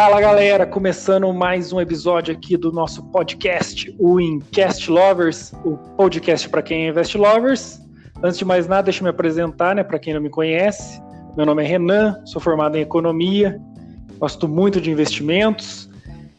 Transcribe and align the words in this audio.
Fala 0.00 0.20
galera, 0.20 0.64
começando 0.64 1.34
mais 1.34 1.72
um 1.72 1.80
episódio 1.80 2.32
aqui 2.32 2.56
do 2.56 2.70
nosso 2.70 3.02
podcast, 3.10 3.92
o 3.98 4.20
Incast 4.20 4.88
Lovers, 4.88 5.52
o 5.64 5.76
podcast 5.96 6.48
para 6.48 6.62
quem 6.62 6.86
é 6.86 6.92
Lovers. 7.16 7.80
Antes 8.22 8.38
de 8.38 8.44
mais 8.44 8.68
nada, 8.68 8.84
deixa 8.84 9.00
eu 9.00 9.02
me 9.02 9.10
apresentar, 9.10 9.74
né, 9.74 9.82
para 9.82 9.98
quem 9.98 10.14
não 10.14 10.20
me 10.20 10.30
conhece. 10.30 11.02
Meu 11.36 11.44
nome 11.44 11.64
é 11.64 11.66
Renan, 11.66 12.24
sou 12.26 12.40
formado 12.40 12.76
em 12.76 12.80
economia, 12.80 13.60
gosto 14.20 14.46
muito 14.46 14.80
de 14.80 14.88
investimentos 14.88 15.90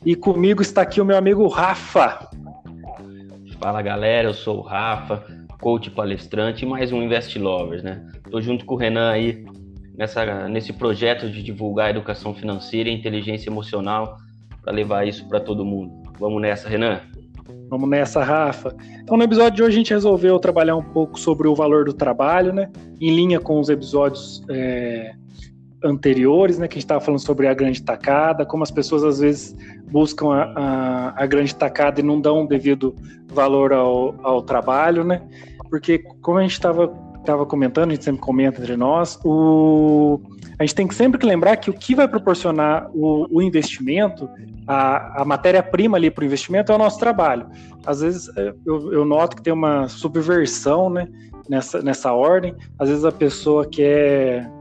e 0.06 0.16
comigo 0.16 0.62
está 0.62 0.84
aqui 0.84 1.02
o 1.02 1.06
meu 1.06 1.18
amigo 1.18 1.46
Rafa. 1.50 2.30
Fala 3.60 3.82
galera, 3.82 4.30
eu 4.30 4.34
sou 4.34 4.60
o 4.60 4.62
Rafa, 4.62 5.22
coach 5.60 5.92
palestrante 5.92 6.64
e 6.64 6.66
mais 6.66 6.94
um 6.94 7.04
Invest 7.04 7.38
Lovers, 7.38 7.84
né? 7.84 8.10
Tô 8.32 8.40
junto 8.40 8.64
com 8.64 8.76
o 8.76 8.78
Renan 8.78 9.12
aí 9.12 9.46
nessa, 10.00 10.48
nesse 10.48 10.72
projeto 10.72 11.30
de 11.30 11.44
divulgar 11.44 11.88
a 11.88 11.90
educação 11.90 12.34
financeira 12.34 12.88
e 12.88 12.94
inteligência 12.94 13.50
emocional 13.50 14.16
para 14.62 14.72
levar 14.72 15.06
isso 15.06 15.28
para 15.28 15.42
todo 15.42 15.66
mundo. 15.66 15.92
Vamos 16.18 16.42
nessa, 16.42 16.70
Renan? 16.70 17.02
Vamos 17.70 17.90
nessa, 17.90 18.24
Rafa. 18.24 18.74
Então, 19.02 19.18
no 19.18 19.24
episódio 19.24 19.58
de 19.58 19.64
hoje, 19.64 19.74
a 19.74 19.78
gente 19.78 19.94
resolveu 19.94 20.40
trabalhar 20.40 20.78
um 20.78 20.84
pouco 20.84 21.20
sobre 21.20 21.50
o 21.50 21.54
valor 21.54 21.84
do 21.84 21.92
trabalho, 21.92 22.54
né? 22.54 22.72
Em 23.02 23.14
linha 23.14 23.42
com 23.42 23.60
os 23.60 23.68
episódios 23.68 24.42
é, 24.50 25.12
anteriores, 25.84 26.58
né? 26.58 26.68
Que 26.70 26.76
a 26.76 26.78
gente 26.78 26.86
estava 26.86 27.02
falando 27.02 27.20
sobre 27.20 27.48
a 27.48 27.54
grande 27.54 27.84
tacada, 27.84 28.46
como 28.46 28.64
as 28.64 28.72
pessoas 28.72 29.04
às 29.04 29.20
vezes 29.20 29.54
buscam 29.92 30.30
a, 30.30 30.54
a, 30.56 31.24
a 31.24 31.26
grande 31.26 31.54
tacada 31.54 32.00
e 32.00 32.04
não 32.04 32.22
dão 32.22 32.46
o 32.46 32.48
devido 32.48 32.96
valor 33.28 33.74
ao, 33.74 34.16
ao 34.24 34.42
trabalho, 34.42 35.04
né? 35.04 35.22
Porque, 35.70 36.00
como 36.22 36.38
a 36.38 36.42
gente 36.42 36.54
estava 36.54 36.88
estava 37.30 37.46
comentando, 37.46 37.92
a 37.92 37.94
gente 37.94 38.04
sempre 38.04 38.22
comenta 38.22 38.60
entre 38.62 38.76
nós, 38.76 39.20
o, 39.24 40.20
a 40.58 40.64
gente 40.64 40.76
tem 40.76 40.88
que 40.88 40.96
sempre 40.96 41.20
que 41.20 41.26
lembrar 41.26 41.56
que 41.58 41.70
o 41.70 41.74
que 41.74 41.96
vai 41.96 42.08
proporcionar 42.08 42.90
o, 42.94 43.28
o 43.30 43.42
investimento, 43.42 44.28
a, 44.68 45.22
a 45.22 45.26
matéria-prima 45.26 45.98
ali 45.98 46.10
para 46.10 46.24
o 46.24 46.26
investimento 46.26 46.72
é 46.72 46.76
o 46.76 46.78
nosso 46.78 47.00
trabalho. 47.00 47.48
Às 47.86 48.02
vezes 48.02 48.30
é, 48.36 48.54
eu, 48.66 48.94
eu, 48.94 49.06
noto 49.06 49.36
que 49.36 49.42
tem 49.42 49.54
uma 49.54 49.88
subversão 49.88 50.90
né, 50.90 51.08
nessa, 51.48 51.82
nessa 51.82 52.14
ordem, 52.14 52.56
às 52.78 52.90
vezes 52.90 53.06
a 53.06 53.12
pessoa 53.12 53.66
quer, 53.66 54.52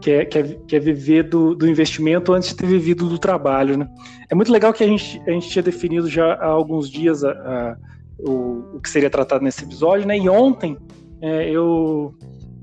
quer, 0.00 0.24
quer, 0.26 0.58
quer 0.66 0.80
viver 0.80 1.24
do, 1.24 1.54
do 1.54 1.68
investimento 1.68 2.32
antes 2.32 2.50
de 2.50 2.56
ter 2.56 2.66
vivido 2.66 3.08
do 3.08 3.18
trabalho. 3.18 3.76
Né? 3.76 3.88
É 4.28 4.34
muito 4.34 4.52
legal 4.52 4.72
que 4.72 4.84
a 4.84 4.86
gente, 4.86 5.20
a 5.26 5.30
gente 5.32 5.48
tinha 5.48 5.62
definido 5.62 6.08
já 6.08 6.34
há 6.34 6.46
alguns 6.46 6.88
dias 6.88 7.24
a, 7.24 7.30
a 7.30 7.76
o, 8.22 8.76
o 8.76 8.80
que 8.80 8.90
seria 8.90 9.10
tratado 9.10 9.42
nesse 9.42 9.64
episódio, 9.64 10.06
né? 10.06 10.18
E 10.18 10.28
ontem 10.28 10.76
é, 11.22 11.50
eu, 11.50 12.14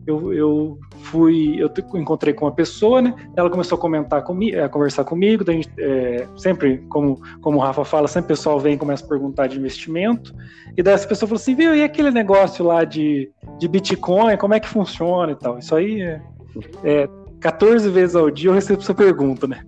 eu, 0.06 0.34
eu 0.34 0.80
fui, 1.04 1.58
eu 1.62 1.72
encontrei 1.96 2.34
com 2.34 2.46
uma 2.46 2.52
pessoa, 2.52 3.02
né? 3.02 3.14
Ela 3.36 3.50
começou 3.50 3.78
a 3.78 3.82
comentar 3.82 4.24
comigo, 4.24 4.62
a 4.62 4.70
conversar 4.70 5.04
comigo. 5.04 5.44
Daí, 5.44 5.64
é, 5.80 6.28
sempre, 6.38 6.78
como, 6.90 7.22
como 7.42 7.58
o 7.58 7.62
Rafa 7.62 7.84
fala, 7.84 8.08
sempre 8.08 8.26
o 8.26 8.36
pessoal 8.36 8.60
vem 8.60 8.76
e 8.76 8.78
começa 8.78 9.06
a 9.06 9.08
perguntar 9.08 9.48
de 9.48 9.58
investimento. 9.58 10.34
E 10.76 10.84
daí 10.84 10.94
essa 10.94 11.08
pessoa 11.08 11.28
falou 11.28 11.42
assim: 11.42 11.56
viu, 11.56 11.76
e 11.76 11.84
aquele 11.84 12.12
negócio 12.12 12.66
lá 12.66 12.84
de, 12.84 13.30
de 13.60 13.68
Bitcoin, 13.68 14.38
como 14.38 14.54
é 14.54 14.60
que 14.60 14.68
funciona 14.68 15.32
e 15.32 15.36
tal? 15.36 15.60
Isso 15.60 15.76
aí 15.76 16.02
é, 16.02 16.22
é 16.84 17.10
14 17.40 17.90
vezes 17.90 18.16
ao 18.16 18.32
dia 18.32 18.50
eu 18.50 18.54
recebo 18.54 18.82
essa 18.82 18.94
pergunta, 18.94 19.48
né? 19.48 19.62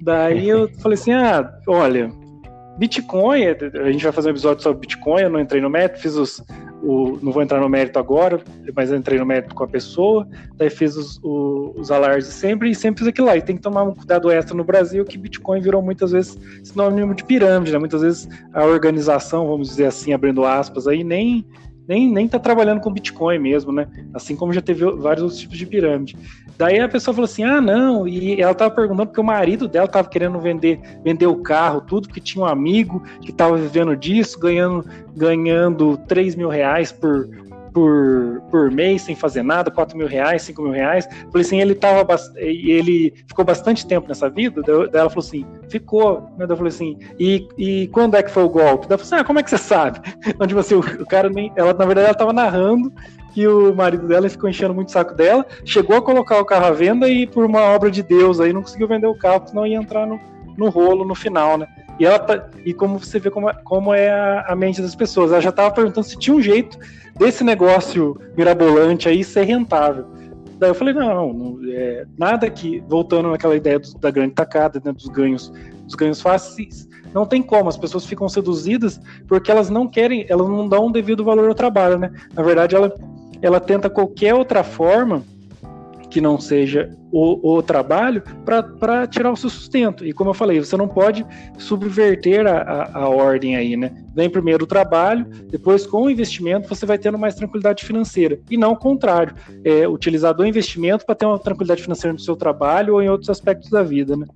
Daí 0.00 0.48
eu 0.48 0.68
falei 0.80 0.98
assim: 0.98 1.12
ah, 1.12 1.50
olha, 1.66 2.10
Bitcoin, 2.78 3.44
a 3.46 3.90
gente 3.90 4.04
vai 4.04 4.12
fazer 4.12 4.28
um 4.28 4.32
episódio 4.32 4.62
sobre 4.62 4.80
Bitcoin, 4.80 5.22
eu 5.22 5.30
não 5.30 5.40
entrei 5.40 5.60
no 5.60 5.70
método, 5.70 6.02
fiz 6.02 6.16
os, 6.16 6.44
o, 6.86 7.18
não 7.20 7.32
vou 7.32 7.42
entrar 7.42 7.60
no 7.60 7.68
mérito 7.68 7.98
agora, 7.98 8.40
mas 8.74 8.92
entrei 8.92 9.18
no 9.18 9.26
mérito 9.26 9.54
com 9.54 9.64
a 9.64 9.68
pessoa, 9.68 10.26
daí 10.56 10.70
fiz 10.70 10.96
os, 10.96 11.18
os, 11.22 11.90
os 11.90 12.26
sempre 12.26 12.70
e 12.70 12.74
sempre 12.74 13.00
fiz 13.00 13.08
aquilo 13.08 13.26
lá. 13.26 13.36
E 13.36 13.42
tem 13.42 13.56
que 13.56 13.62
tomar 13.62 13.82
um 13.82 13.94
cuidado 13.94 14.30
extra 14.30 14.56
no 14.56 14.62
Brasil, 14.62 15.04
que 15.04 15.18
Bitcoin 15.18 15.60
virou 15.60 15.82
muitas 15.82 16.12
vezes 16.12 16.38
sinônimo 16.62 17.14
de 17.14 17.24
pirâmide, 17.24 17.72
né? 17.72 17.78
Muitas 17.78 18.02
vezes 18.02 18.28
a 18.52 18.64
organização, 18.64 19.48
vamos 19.48 19.68
dizer 19.68 19.86
assim, 19.86 20.12
abrindo 20.12 20.44
aspas 20.44 20.86
aí, 20.86 21.02
nem 21.02 21.44
nem, 21.88 22.10
nem 22.10 22.28
tá 22.28 22.38
trabalhando 22.38 22.80
com 22.80 22.92
Bitcoin 22.92 23.38
mesmo, 23.38 23.72
né? 23.72 23.86
Assim 24.12 24.34
como 24.34 24.52
já 24.52 24.60
teve 24.60 24.84
vários 24.84 25.22
outros 25.22 25.40
tipos 25.40 25.56
de 25.56 25.66
pirâmide. 25.66 26.16
Daí 26.58 26.80
a 26.80 26.88
pessoa 26.88 27.14
falou 27.14 27.26
assim: 27.26 27.44
ah, 27.44 27.60
não, 27.60 28.08
e 28.08 28.40
ela 28.40 28.54
tava 28.54 28.74
perguntando 28.74 29.06
porque 29.08 29.20
o 29.20 29.24
marido 29.24 29.68
dela 29.68 29.86
tava 29.86 30.08
querendo 30.08 30.38
vender, 30.38 30.80
vender 31.04 31.26
o 31.26 31.36
carro, 31.36 31.80
tudo, 31.80 32.08
que 32.08 32.20
tinha 32.20 32.44
um 32.44 32.48
amigo 32.48 33.02
que 33.20 33.32
tava 33.32 33.56
vivendo 33.56 33.94
disso, 33.96 34.38
ganhando, 34.38 34.84
ganhando 35.14 35.98
3 36.08 36.34
mil 36.34 36.48
reais 36.48 36.90
por, 36.90 37.28
por, 37.76 38.40
por 38.50 38.70
mês 38.70 39.02
sem 39.02 39.14
fazer 39.14 39.42
nada, 39.42 39.70
4 39.70 39.98
mil 39.98 40.06
reais, 40.06 40.40
5 40.40 40.62
mil 40.62 40.72
reais. 40.72 41.06
Falei 41.30 41.46
assim, 41.46 41.60
ele 41.60 41.74
tava 41.74 42.06
ele 42.36 43.12
ficou 43.26 43.44
bastante 43.44 43.86
tempo 43.86 44.08
nessa 44.08 44.30
vida. 44.30 44.62
Daí 44.62 44.88
ela 44.94 45.10
falou 45.10 45.22
assim, 45.22 45.44
ficou. 45.68 46.26
Daí 46.38 46.48
eu 46.48 46.56
falei 46.56 46.72
assim, 46.72 46.98
e, 47.20 47.46
e 47.58 47.88
quando 47.88 48.16
é 48.16 48.22
que 48.22 48.30
foi 48.30 48.44
o 48.44 48.48
golpe? 48.48 48.88
Daí 48.88 48.94
eu 48.94 48.98
falei 48.98 49.12
assim, 49.12 49.22
ah, 49.22 49.24
como 49.24 49.38
é 49.40 49.42
que 49.42 49.50
você 49.50 49.58
sabe? 49.58 50.00
Onde 50.40 50.54
você, 50.54 50.74
o, 50.74 50.80
o 50.80 51.04
cara 51.04 51.28
nem. 51.28 51.52
Ela, 51.54 51.74
na 51.74 51.84
verdade, 51.84 52.06
ela 52.06 52.16
tava 52.16 52.32
narrando 52.32 52.90
que 53.34 53.46
o 53.46 53.74
marido 53.74 54.08
dela 54.08 54.26
ficou 54.30 54.48
enchendo 54.48 54.72
muito 54.72 54.88
o 54.88 54.92
saco 54.92 55.12
dela, 55.12 55.44
chegou 55.62 55.98
a 55.98 56.02
colocar 56.02 56.40
o 56.40 56.46
carro 56.46 56.64
à 56.64 56.70
venda 56.70 57.10
e 57.10 57.26
por 57.26 57.44
uma 57.44 57.60
obra 57.60 57.90
de 57.90 58.02
Deus 58.02 58.40
aí 58.40 58.54
não 58.54 58.62
conseguiu 58.62 58.88
vender 58.88 59.06
o 59.06 59.18
carro, 59.18 59.46
senão 59.46 59.66
ia 59.66 59.76
entrar 59.76 60.06
no, 60.06 60.18
no 60.56 60.70
rolo 60.70 61.04
no 61.04 61.14
final, 61.14 61.58
né? 61.58 61.68
E 61.98 62.04
ela 62.04 62.18
tá, 62.18 62.48
e 62.64 62.74
como 62.74 62.98
você 62.98 63.18
vê 63.18 63.30
como, 63.30 63.48
é, 63.48 63.54
como 63.64 63.94
é 63.94 64.10
a, 64.10 64.46
a 64.48 64.56
mente 64.56 64.82
das 64.82 64.94
pessoas, 64.94 65.32
ela 65.32 65.40
já 65.40 65.50
estava 65.50 65.74
perguntando 65.74 66.06
se 66.06 66.18
tinha 66.18 66.36
um 66.36 66.42
jeito 66.42 66.78
desse 67.18 67.42
negócio 67.42 68.20
mirabolante 68.36 69.08
aí 69.08 69.24
ser 69.24 69.44
rentável. 69.44 70.06
Daí 70.58 70.70
eu 70.70 70.74
falei, 70.74 70.94
não, 70.94 71.32
não 71.32 71.58
é, 71.68 72.06
nada 72.18 72.48
que, 72.50 72.82
voltando 72.88 73.30
naquela 73.30 73.56
ideia 73.56 73.78
do, 73.78 73.94
da 73.98 74.10
grande 74.10 74.34
tacada, 74.34 74.80
né, 74.84 74.92
dos 74.92 75.06
ganhos, 75.06 75.52
dos 75.84 75.94
ganhos 75.94 76.20
fáceis, 76.20 76.88
não 77.14 77.24
tem 77.24 77.42
como, 77.42 77.68
as 77.68 77.76
pessoas 77.76 78.04
ficam 78.04 78.28
seduzidas 78.28 79.00
porque 79.26 79.50
elas 79.50 79.70
não 79.70 79.88
querem, 79.88 80.26
elas 80.28 80.48
não 80.48 80.68
dão 80.68 80.86
um 80.86 80.92
devido 80.92 81.24
valor 81.24 81.48
ao 81.48 81.54
trabalho, 81.54 81.98
né? 81.98 82.12
Na 82.34 82.42
verdade, 82.42 82.74
ela, 82.74 82.94
ela 83.40 83.60
tenta 83.60 83.88
qualquer 83.88 84.34
outra 84.34 84.62
forma 84.62 85.22
que 86.10 86.20
não 86.20 86.38
seja 86.38 86.90
o, 87.10 87.56
o 87.56 87.62
trabalho 87.62 88.22
para 88.44 89.06
tirar 89.06 89.32
o 89.32 89.36
seu 89.36 89.48
sustento. 89.48 90.04
E 90.04 90.12
como 90.12 90.30
eu 90.30 90.34
falei, 90.34 90.58
você 90.58 90.76
não 90.76 90.88
pode 90.88 91.24
subverter 91.58 92.46
a, 92.46 92.58
a, 92.58 92.98
a, 93.00 93.08
ordem 93.08 93.56
aí, 93.56 93.76
né? 93.76 93.92
Vem 94.14 94.28
primeiro 94.28 94.64
o 94.64 94.66
trabalho, 94.66 95.26
depois 95.48 95.86
com 95.86 96.02
o 96.02 96.10
investimento 96.10 96.68
você 96.68 96.86
vai 96.86 96.98
tendo 96.98 97.18
mais 97.18 97.34
tranquilidade 97.34 97.84
financeira. 97.84 98.38
E 98.50 98.56
não 98.56 98.72
o 98.72 98.76
contrário, 98.76 99.34
é, 99.64 99.86
utilizar 99.86 100.34
do 100.34 100.46
investimento 100.46 101.04
para 101.04 101.14
ter 101.14 101.26
uma 101.26 101.38
tranquilidade 101.38 101.82
financeira 101.82 102.12
no 102.12 102.20
seu 102.20 102.36
trabalho 102.36 102.94
ou 102.94 103.02
em 103.02 103.08
outros 103.08 103.30
aspectos 103.30 103.70
da 103.70 103.82
vida, 103.82 104.16
né? 104.16 104.26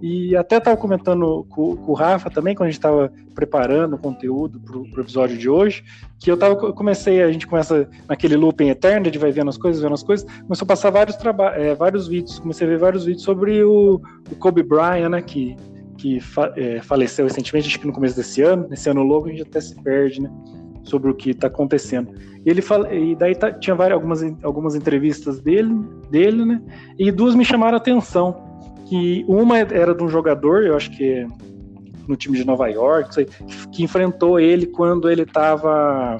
E 0.00 0.36
até 0.36 0.58
estava 0.58 0.76
comentando 0.76 1.44
com, 1.50 1.76
com, 1.76 1.90
o 1.92 1.94
Rafa 1.94 2.30
também, 2.30 2.54
quando 2.54 2.68
a 2.68 2.70
gente 2.70 2.78
estava 2.78 3.12
preparando 3.34 3.96
o 3.96 3.98
conteúdo 3.98 4.60
para 4.60 4.76
o 4.76 5.00
episódio 5.00 5.36
de 5.36 5.48
hoje, 5.48 5.82
que 6.20 6.30
eu 6.30 6.36
tava, 6.36 6.54
comecei, 6.72 7.22
a 7.22 7.32
gente 7.32 7.46
começa 7.46 7.88
naquele 8.08 8.36
looping 8.36 8.68
eterno, 8.68 9.08
a 9.08 9.18
vai 9.18 9.32
vendo 9.32 9.48
as 9.48 9.58
coisas, 9.58 9.82
vendo 9.82 9.94
as 9.94 10.02
coisas, 10.02 10.26
começou 10.42 10.64
a 10.64 10.68
passar 10.68 10.90
vários, 10.90 11.16
é, 11.56 11.74
vários 11.74 11.97
vídeos, 12.06 12.38
comecei 12.38 12.66
a 12.66 12.70
ver 12.70 12.78
vários 12.78 13.04
vídeos 13.04 13.24
sobre 13.24 13.64
o, 13.64 14.00
o 14.30 14.36
Kobe 14.36 14.62
Bryant, 14.62 15.08
né, 15.08 15.22
que, 15.22 15.56
que 15.96 16.20
fa, 16.20 16.52
é, 16.56 16.80
faleceu 16.80 17.24
recentemente, 17.26 17.68
acho 17.68 17.80
que 17.80 17.86
no 17.86 17.92
começo 17.92 18.14
desse 18.14 18.42
ano, 18.42 18.68
nesse 18.68 18.88
ano 18.88 19.02
logo 19.02 19.26
a 19.26 19.30
gente 19.30 19.42
até 19.42 19.60
se 19.60 19.74
perde, 19.82 20.22
né, 20.22 20.30
sobre 20.84 21.10
o 21.10 21.14
que 21.14 21.30
está 21.30 21.48
acontecendo. 21.48 22.12
E 22.44 22.48
ele 22.48 22.62
fala, 22.62 22.94
e 22.94 23.16
daí 23.16 23.34
tá, 23.34 23.50
tinha 23.52 23.74
várias, 23.74 23.96
algumas, 23.96 24.22
algumas 24.42 24.74
entrevistas 24.74 25.40
dele, 25.40 25.74
dele, 26.10 26.44
né, 26.44 26.62
e 26.98 27.10
duas 27.10 27.34
me 27.34 27.44
chamaram 27.44 27.74
a 27.74 27.78
atenção, 27.78 28.36
que 28.86 29.24
uma 29.26 29.58
era 29.58 29.94
de 29.94 30.04
um 30.04 30.08
jogador, 30.08 30.64
eu 30.64 30.76
acho 30.76 30.90
que 30.90 31.26
no 32.06 32.16
time 32.16 32.38
de 32.38 32.44
Nova 32.44 32.68
York, 32.68 33.26
que 33.70 33.82
enfrentou 33.82 34.40
ele 34.40 34.66
quando 34.66 35.10
ele 35.10 35.22
estava 35.22 36.18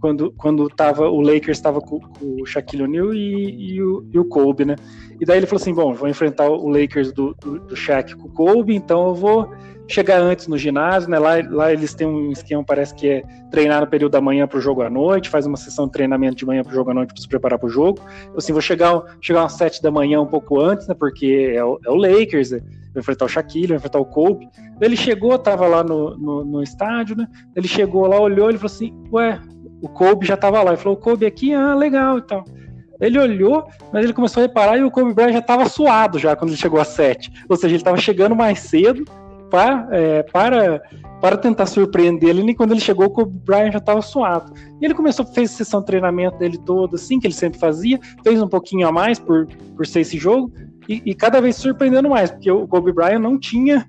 quando, 0.00 0.32
quando 0.32 0.68
tava, 0.68 1.08
o 1.08 1.20
Lakers 1.20 1.58
estava 1.58 1.80
com, 1.80 2.00
com, 2.00 2.42
o 2.42 2.46
Shaquille 2.46 2.84
O'Neal 2.84 3.12
e, 3.12 3.74
e, 3.74 3.82
o, 3.82 4.06
e 4.12 4.18
o 4.18 4.24
Kobe, 4.24 4.64
né? 4.64 4.76
E 5.20 5.24
daí 5.24 5.38
ele 5.38 5.46
falou 5.46 5.60
assim, 5.60 5.74
bom, 5.74 5.92
vou 5.92 6.08
enfrentar 6.08 6.48
o 6.48 6.68
Lakers 6.68 7.12
do, 7.12 7.34
do, 7.34 7.58
do 7.60 7.76
Shaq 7.76 8.14
com 8.16 8.28
o 8.28 8.32
Kobe, 8.32 8.74
então 8.74 9.08
eu 9.08 9.14
vou 9.14 9.50
chegar 9.88 10.20
antes 10.20 10.46
no 10.46 10.58
ginásio, 10.58 11.08
né? 11.08 11.18
Lá, 11.18 11.32
lá 11.48 11.72
eles 11.72 11.94
têm 11.94 12.06
um 12.06 12.30
esquema, 12.30 12.62
parece 12.62 12.94
que 12.94 13.08
é 13.08 13.22
treinar 13.50 13.80
no 13.80 13.86
período 13.86 14.12
da 14.12 14.20
manhã 14.20 14.46
para 14.46 14.58
o 14.58 14.60
jogo 14.60 14.82
à 14.82 14.90
noite, 14.90 15.30
faz 15.30 15.46
uma 15.46 15.56
sessão 15.56 15.86
de 15.86 15.92
treinamento 15.92 16.36
de 16.36 16.46
manhã 16.46 16.62
para 16.62 16.72
o 16.72 16.74
jogo 16.74 16.90
à 16.90 16.94
noite 16.94 17.14
para 17.14 17.22
se 17.22 17.28
preparar 17.28 17.58
para 17.58 17.66
o 17.66 17.70
jogo. 17.70 18.00
Eu, 18.26 18.36
assim, 18.36 18.52
vou 18.52 18.60
chegar, 18.60 19.02
chegar 19.20 19.44
às 19.44 19.54
sete 19.54 19.82
da 19.82 19.90
manhã 19.90 20.20
um 20.20 20.26
pouco 20.26 20.60
antes, 20.60 20.86
né? 20.86 20.94
Porque 20.94 21.52
é 21.54 21.64
o, 21.64 21.80
é 21.84 21.90
o 21.90 21.96
Lakers, 21.96 22.50
né? 22.50 22.60
vai 22.92 23.00
enfrentar 23.00 23.24
o 23.24 23.28
Shaquille, 23.28 23.68
vai 23.68 23.76
enfrentar 23.76 23.98
o 23.98 24.04
Kobe. 24.04 24.48
Ele 24.80 24.96
chegou, 24.96 25.38
tava 25.38 25.66
lá 25.66 25.82
no, 25.82 26.16
no, 26.16 26.44
no, 26.44 26.62
estádio, 26.62 27.16
né? 27.16 27.26
Ele 27.54 27.66
chegou 27.66 28.06
lá, 28.06 28.20
olhou, 28.20 28.48
ele 28.48 28.58
falou 28.58 28.72
assim, 28.72 28.94
ué, 29.12 29.40
o 29.80 29.88
Kobe 29.88 30.26
já 30.26 30.36
tava 30.36 30.62
lá. 30.62 30.70
Ele 30.70 30.80
falou, 30.80 30.98
o 30.98 31.00
Kobe 31.00 31.26
aqui, 31.26 31.52
ah, 31.52 31.74
legal 31.74 32.18
e 32.18 32.22
tal. 32.22 32.44
Ele 33.00 33.18
olhou, 33.18 33.64
mas 33.92 34.04
ele 34.04 34.12
começou 34.12 34.42
a 34.42 34.46
reparar 34.46 34.76
e 34.76 34.82
o 34.82 34.90
Kobe 34.90 35.14
Bryant 35.14 35.32
já 35.32 35.38
estava 35.38 35.68
suado 35.68 36.18
já 36.18 36.34
quando 36.34 36.50
ele 36.50 36.58
chegou 36.58 36.80
às 36.80 36.88
sete. 36.88 37.32
Ou 37.48 37.56
seja, 37.56 37.68
ele 37.68 37.76
estava 37.76 37.96
chegando 37.96 38.34
mais 38.34 38.58
cedo 38.58 39.04
para, 39.48 39.88
é, 39.92 40.22
para, 40.24 40.82
para 41.20 41.36
tentar 41.36 41.66
surpreender 41.66 42.30
ele. 42.30 42.50
E 42.50 42.54
quando 42.54 42.72
ele 42.72 42.80
chegou, 42.80 43.06
o 43.06 43.24
Brian 43.24 43.70
já 43.70 43.78
estava 43.78 44.02
suado. 44.02 44.52
E 44.80 44.84
ele 44.84 44.94
começou, 44.94 45.24
fez 45.24 45.52
a 45.52 45.56
sessão 45.58 45.80
de 45.80 45.86
treinamento 45.86 46.38
dele 46.38 46.58
todo, 46.58 46.96
assim, 46.96 47.20
que 47.20 47.26
ele 47.26 47.34
sempre 47.34 47.58
fazia, 47.58 48.00
fez 48.24 48.42
um 48.42 48.48
pouquinho 48.48 48.88
a 48.88 48.92
mais 48.92 49.18
por, 49.18 49.46
por 49.76 49.86
ser 49.86 50.00
esse 50.00 50.18
jogo. 50.18 50.52
e, 50.88 51.02
e 51.04 51.14
cada 51.14 51.40
vez 51.40 51.54
surpreendendo 51.56 52.08
mais, 52.08 52.30
porque 52.30 52.50
o 52.50 52.66
Kobe 52.66 52.92
Bryant 52.92 53.20
não 53.20 53.38
tinha, 53.38 53.86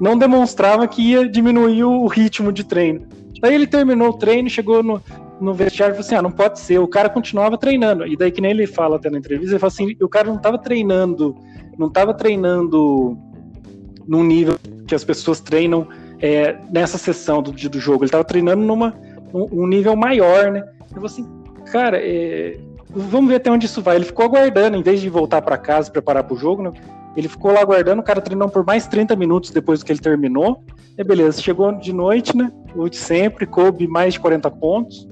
não 0.00 0.16
demonstrava 0.16 0.88
que 0.88 1.02
ia 1.02 1.28
diminuir 1.28 1.84
o 1.84 2.06
ritmo 2.06 2.50
de 2.50 2.64
treino. 2.64 3.06
Daí 3.40 3.54
ele 3.54 3.66
terminou 3.66 4.08
o 4.08 4.14
treino, 4.14 4.48
chegou 4.48 4.82
no, 4.82 5.00
no 5.40 5.54
vestiário 5.54 5.94
falou 5.94 6.06
assim: 6.06 6.14
ah, 6.14 6.22
não 6.22 6.30
pode 6.30 6.58
ser. 6.60 6.78
O 6.78 6.88
cara 6.88 7.08
continuava 7.08 7.56
treinando. 7.56 8.06
E 8.06 8.16
daí, 8.16 8.30
que 8.30 8.40
nem 8.40 8.50
ele 8.50 8.66
fala 8.66 8.96
até 8.96 9.10
na 9.10 9.18
entrevista, 9.18 9.52
ele 9.52 9.58
fala 9.58 9.72
assim: 9.72 9.96
o 10.00 10.08
cara 10.08 10.28
não 10.28 10.36
estava 10.36 10.58
treinando, 10.58 11.36
não 11.78 11.88
estava 11.88 12.14
treinando 12.14 13.16
num 14.06 14.24
nível 14.24 14.56
que 14.86 14.94
as 14.94 15.04
pessoas 15.04 15.40
treinam 15.40 15.86
é, 16.20 16.56
nessa 16.70 16.98
sessão 16.98 17.42
do, 17.42 17.52
do 17.52 17.80
jogo. 17.80 18.02
Ele 18.02 18.08
estava 18.08 18.24
treinando 18.24 18.62
numa 18.62 18.94
um, 19.32 19.66
nível 19.66 19.94
maior, 19.94 20.50
né? 20.50 20.60
Eu 20.94 20.94
falei 20.94 21.06
assim, 21.06 21.28
cara, 21.70 21.98
é, 22.00 22.58
vamos 22.88 23.28
ver 23.28 23.36
até 23.36 23.50
onde 23.50 23.66
isso 23.66 23.82
vai. 23.82 23.96
Ele 23.96 24.04
ficou 24.04 24.24
aguardando, 24.24 24.76
em 24.76 24.82
vez 24.82 25.00
de 25.00 25.08
voltar 25.08 25.42
para 25.42 25.58
casa 25.58 25.90
preparar 25.90 26.24
para 26.24 26.34
o 26.34 26.38
jogo, 26.38 26.62
né? 26.62 26.72
Ele 27.16 27.28
ficou 27.28 27.52
lá 27.52 27.60
aguardando, 27.60 28.00
o 28.00 28.04
cara 28.04 28.20
treinou 28.20 28.48
por 28.48 28.64
mais 28.64 28.86
30 28.86 29.16
minutos 29.16 29.50
depois 29.50 29.82
que 29.82 29.92
ele 29.92 29.98
terminou. 29.98 30.62
E 30.96 31.04
beleza, 31.04 31.40
chegou 31.40 31.72
de 31.72 31.92
noite, 31.92 32.36
né? 32.36 32.50
O 32.74 32.88
de 32.88 32.96
sempre, 32.96 33.46
coube 33.46 33.86
mais 33.86 34.14
de 34.14 34.20
40 34.20 34.50
pontos. 34.52 35.08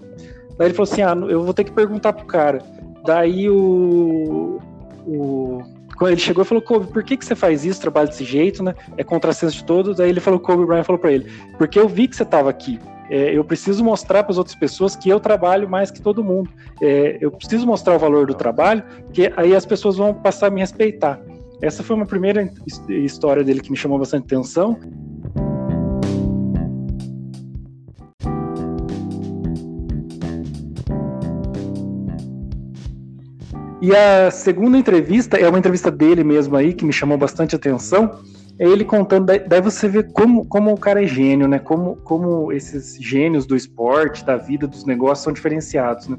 Daí 0.59 0.69
ele 0.69 0.75
falou 0.75 0.91
assim: 0.91 1.03
ah, 1.03 1.15
eu 1.29 1.45
vou 1.45 1.55
ter 1.55 1.65
que 1.65 1.73
perguntar 1.73 2.13
pro 2.13 2.27
cara. 2.27 2.63
Daí 3.05 3.49
o. 3.49 4.61
o 5.07 5.63
quando 5.97 6.11
ele 6.11 6.21
chegou 6.21 6.45
e 6.45 6.47
falou, 6.47 6.63
Kobe, 6.63 6.89
por 6.89 7.03
que, 7.03 7.17
que 7.17 7.25
você 7.25 7.35
faz 7.35 7.65
isso, 7.65 7.81
trabalha 7.81 8.07
desse 8.07 8.23
jeito, 8.23 8.63
né? 8.63 8.75
É 8.99 9.03
contrassenso 9.03 9.57
de 9.57 9.65
todos. 9.65 9.97
Daí 9.97 10.11
ele 10.11 10.21
falou, 10.21 10.39
Kobe 10.39 10.67
Bryant 10.67 10.85
falou 10.85 11.01
para 11.01 11.11
ele, 11.11 11.27
porque 11.57 11.79
eu 11.79 11.89
vi 11.89 12.07
que 12.07 12.15
você 12.15 12.23
estava 12.23 12.51
aqui. 12.51 12.79
É, 13.09 13.37
eu 13.37 13.45
preciso 13.45 13.85
mostrar 13.85 14.23
para 14.25 14.33
as 14.33 14.39
outras 14.39 14.57
pessoas 14.57 14.97
que 14.97 15.09
eu 15.09 15.19
trabalho 15.19 15.69
mais 15.69 15.91
que 15.91 16.03
todo 16.03 16.23
mundo. 16.23 16.51
É, 16.83 17.17
eu 17.21 17.31
preciso 17.31 17.67
mostrar 17.67 17.95
o 17.95 17.99
valor 17.99 18.27
do 18.27 18.35
trabalho, 18.35 18.83
que 19.13 19.33
aí 19.37 19.55
as 19.55 19.65
pessoas 19.65 19.97
vão 19.97 20.13
passar 20.13 20.49
a 20.49 20.51
me 20.51 20.61
respeitar. 20.61 21.21
Essa 21.63 21.83
foi 21.83 21.97
uma 21.97 22.05
primeira 22.05 22.51
história 22.89 23.43
dele 23.43 23.61
que 23.61 23.71
me 23.71 23.77
chamou 23.77 23.99
bastante 23.99 24.25
atenção. 24.25 24.79
E 33.87 33.95
a 33.95 34.33
segunda 34.33 34.77
entrevista 34.77 35.37
é 35.37 35.49
uma 35.49 35.61
entrevista 35.61 35.93
dele 35.93 36.25
mesmo 36.25 36.57
aí, 36.57 36.75
que 36.75 36.85
me 36.85 36.93
chamou 36.93 37.17
bastante 37.17 37.55
atenção. 37.55 38.19
É 38.59 38.67
ele 38.67 38.85
contando, 38.85 39.27
daí 39.27 39.61
você 39.61 39.87
vê 39.87 40.03
como, 40.03 40.45
como 40.45 40.73
o 40.73 40.77
cara 40.77 41.05
é 41.05 41.07
gênio, 41.07 41.47
né? 41.47 41.61
Como, 41.61 41.95
como 42.03 42.51
esses 42.51 43.01
gênios 43.01 43.47
do 43.47 43.55
esporte, 43.55 44.25
da 44.25 44.37
vida, 44.37 44.67
dos 44.67 44.85
negócios 44.85 45.23
são 45.23 45.33
diferenciados, 45.33 46.09
né? 46.09 46.19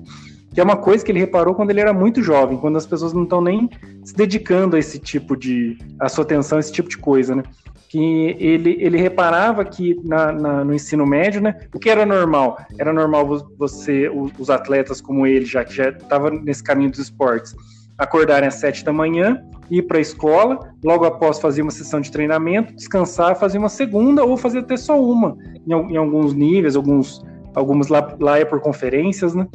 Que 0.53 0.61
é 0.61 0.63
uma 0.63 0.77
coisa 0.77 1.03
que 1.03 1.11
ele 1.11 1.19
reparou 1.19 1.53
quando 1.53 1.71
ele 1.71 1.81
era 1.81 1.91
muito 1.91 2.23
jovem, 2.23 2.57
quando 2.57 2.77
as 2.77 2.85
pessoas 2.85 3.11
não 3.11 3.23
estão 3.23 3.41
nem 3.41 3.69
se 4.01 4.15
dedicando 4.15 4.77
a 4.77 4.79
esse 4.79 4.97
tipo 4.97 5.35
de. 5.35 5.77
a 5.99 6.07
sua 6.07 6.23
atenção 6.23 6.59
a 6.59 6.61
esse 6.61 6.71
tipo 6.71 6.87
de 6.87 6.97
coisa, 6.97 7.35
né? 7.35 7.43
Que 7.89 8.35
ele, 8.39 8.77
ele 8.79 8.97
reparava 8.97 9.63
que 9.63 9.99
na, 10.03 10.31
na, 10.31 10.63
no 10.65 10.73
ensino 10.73 11.05
médio, 11.05 11.41
né, 11.41 11.55
o 11.73 11.79
que 11.79 11.89
era 11.89 12.05
normal? 12.05 12.57
Era 12.77 12.91
normal 12.91 13.47
você, 13.57 14.09
os 14.09 14.49
atletas 14.49 14.99
como 14.99 15.25
ele, 15.25 15.45
já 15.45 15.63
que 15.63 15.73
já 15.73 15.89
estava 15.89 16.29
nesse 16.29 16.63
caminho 16.63 16.91
dos 16.91 16.99
esportes, 16.99 17.55
acordarem 17.97 18.47
às 18.47 18.55
sete 18.55 18.83
da 18.83 18.91
manhã, 18.91 19.41
ir 19.71 19.83
para 19.83 19.97
a 19.97 20.01
escola, 20.01 20.73
logo 20.83 21.05
após 21.05 21.39
fazer 21.39 21.61
uma 21.61 21.71
sessão 21.71 21.99
de 21.99 22.11
treinamento, 22.11 22.73
descansar, 22.75 23.35
fazer 23.35 23.57
uma 23.57 23.69
segunda 23.69 24.23
ou 24.23 24.37
fazer 24.37 24.59
até 24.59 24.77
só 24.77 25.01
uma, 25.01 25.37
em, 25.65 25.71
em 25.71 25.97
alguns 25.97 26.33
níveis, 26.33 26.75
alguns, 26.75 27.23
alguns 27.55 27.87
lá, 27.87 28.15
lá 28.19 28.37
é 28.37 28.45
por 28.45 28.59
conferências, 28.59 29.33
né? 29.33 29.47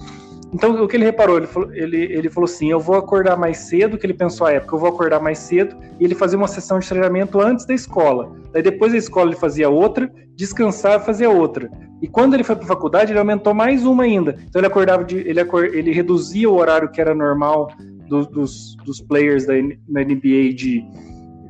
Então, 0.53 0.83
o 0.83 0.87
que 0.87 0.97
ele 0.97 1.05
reparou? 1.05 1.39
Ele 1.39 1.47
falou, 1.47 1.73
ele, 1.73 1.97
ele 1.97 2.29
falou 2.29 2.45
assim: 2.45 2.71
eu 2.71 2.79
vou 2.79 2.97
acordar 2.97 3.37
mais 3.37 3.57
cedo, 3.59 3.97
que 3.97 4.05
ele 4.05 4.13
pensou 4.13 4.47
à 4.47 4.53
época, 4.53 4.75
eu 4.75 4.79
vou 4.79 4.91
acordar 4.91 5.21
mais 5.21 5.39
cedo, 5.39 5.77
e 5.99 6.05
ele 6.05 6.15
fazia 6.15 6.37
uma 6.37 6.49
sessão 6.49 6.79
de 6.79 6.89
treinamento 6.89 7.41
antes 7.41 7.65
da 7.65 7.73
escola. 7.73 8.37
Daí, 8.53 8.63
depois 8.63 8.93
da 8.93 8.99
escola, 8.99 9.31
ele 9.31 9.39
fazia 9.39 9.71
outra, 9.71 10.13
descansar 10.37 11.01
e 11.01 11.05
fazia 11.05 11.31
outra. 11.31 11.71
E 12.03 12.09
quando 12.09 12.35
ele 12.35 12.45
foi 12.45 12.55
para 12.55 12.65
a 12.65 12.69
faculdade, 12.69 13.13
ele 13.13 13.19
aumentou 13.19 13.55
mais 13.55 13.87
uma 13.87 14.03
ainda. 14.03 14.37
Então, 14.47 14.61
ele 14.61 14.67
acordava 14.67 15.05
de. 15.05 15.17
Ele, 15.19 15.41
ele 15.73 15.93
reduzia 15.93 16.51
o 16.51 16.57
horário 16.57 16.91
que 16.91 17.01
era 17.01 17.15
normal 17.15 17.73
do, 18.07 18.27
dos, 18.27 18.77
dos 18.85 19.01
players 19.01 19.47
da, 19.47 19.55
da 19.55 20.05
NBA 20.05 20.53
de 20.55 20.85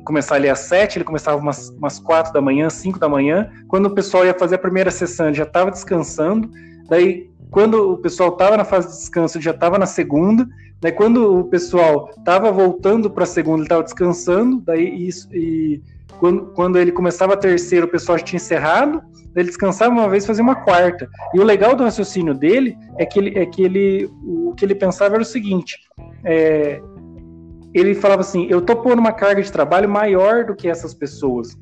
começar 0.05 0.35
ali 0.35 0.49
às 0.49 0.59
sete, 0.59 0.97
ele 0.97 1.05
começava 1.05 1.37
umas, 1.37 1.69
umas 1.69 1.97
quatro 1.99 2.33
da 2.33 2.41
manhã, 2.41 2.69
cinco 2.69 2.99
da 2.99 3.09
manhã. 3.09 3.49
Quando 3.67 3.87
o 3.87 3.89
pessoal 3.95 4.25
ia 4.25 4.33
fazer 4.33 4.55
a 4.55 4.59
primeira 4.59 4.91
sessão, 4.91 5.27
ele 5.27 5.35
já 5.35 5.43
estava 5.43 5.71
descansando. 5.71 6.49
Daí 6.89 7.33
quando 7.53 7.93
o 7.93 7.97
pessoal 7.97 8.29
estava 8.29 8.57
na 8.57 8.65
fase 8.65 8.87
de 8.87 8.93
descanso, 8.95 9.39
já 9.39 9.51
estava 9.51 9.77
na 9.77 9.85
segunda. 9.85 10.47
Daí, 10.81 10.91
quando 10.91 11.39
o 11.39 11.43
pessoal 11.43 12.09
estava 12.17 12.51
voltando 12.51 13.11
para 13.11 13.25
a 13.25 13.27
segunda, 13.27 13.57
ele 13.57 13.65
estava 13.65 13.83
descansando. 13.83 14.59
Daí, 14.59 15.07
isso, 15.07 15.29
e 15.31 15.79
quando, 16.19 16.47
quando 16.47 16.79
ele 16.79 16.91
começava 16.91 17.35
a 17.35 17.37
terceira, 17.37 17.85
o 17.85 17.89
pessoal 17.89 18.17
já 18.17 18.23
tinha 18.23 18.37
encerrado. 18.37 19.03
Daí, 19.33 19.43
ele 19.43 19.49
descansava 19.49 19.91
uma 19.91 20.09
vez 20.09 20.25
fazia 20.25 20.43
uma 20.43 20.55
quarta. 20.55 21.07
E 21.31 21.39
o 21.39 21.43
legal 21.43 21.75
do 21.75 21.83
raciocínio 21.83 22.33
dele 22.33 22.75
é 22.97 23.05
que 23.05 23.19
ele, 23.19 23.37
é 23.37 23.45
que 23.45 23.61
ele 23.61 24.09
o 24.23 24.55
que 24.57 24.65
ele 24.65 24.73
pensava 24.73 25.13
era 25.13 25.21
o 25.21 25.25
seguinte: 25.25 25.77
é, 26.25 26.81
ele 27.71 27.93
falava 27.93 28.21
assim, 28.21 28.47
eu 28.49 28.61
tô 28.61 28.75
pondo 28.77 28.97
uma 28.97 29.13
carga 29.13 29.43
de 29.43 29.51
trabalho 29.51 29.87
maior 29.87 30.43
do 30.43 30.55
que 30.55 30.67
essas 30.67 30.95
pessoas. 30.95 31.55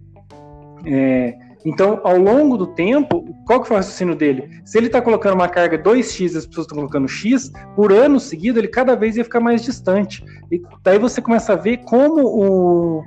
É, 0.85 1.35
então, 1.65 2.01
ao 2.03 2.17
longo 2.17 2.57
do 2.57 2.67
tempo, 2.67 3.23
qual 3.45 3.61
que 3.61 3.67
foi 3.67 3.75
o 3.75 3.79
raciocínio 3.79 4.15
dele? 4.15 4.49
Se 4.65 4.77
ele 4.77 4.87
está 4.87 5.01
colocando 5.01 5.35
uma 5.35 5.47
carga 5.47 5.77
2x 5.77 6.33
e 6.33 6.37
as 6.37 6.45
pessoas 6.45 6.65
estão 6.65 6.77
colocando 6.77 7.07
x, 7.07 7.51
por 7.75 7.91
ano 7.91 8.19
seguido 8.19 8.59
ele 8.59 8.67
cada 8.67 8.95
vez 8.95 9.15
ia 9.15 9.23
ficar 9.23 9.39
mais 9.39 9.63
distante. 9.63 10.23
E 10.51 10.61
daí 10.83 10.97
você 10.97 11.21
começa 11.21 11.53
a 11.53 11.55
ver 11.55 11.77
como 11.77 12.23
o, 12.23 12.99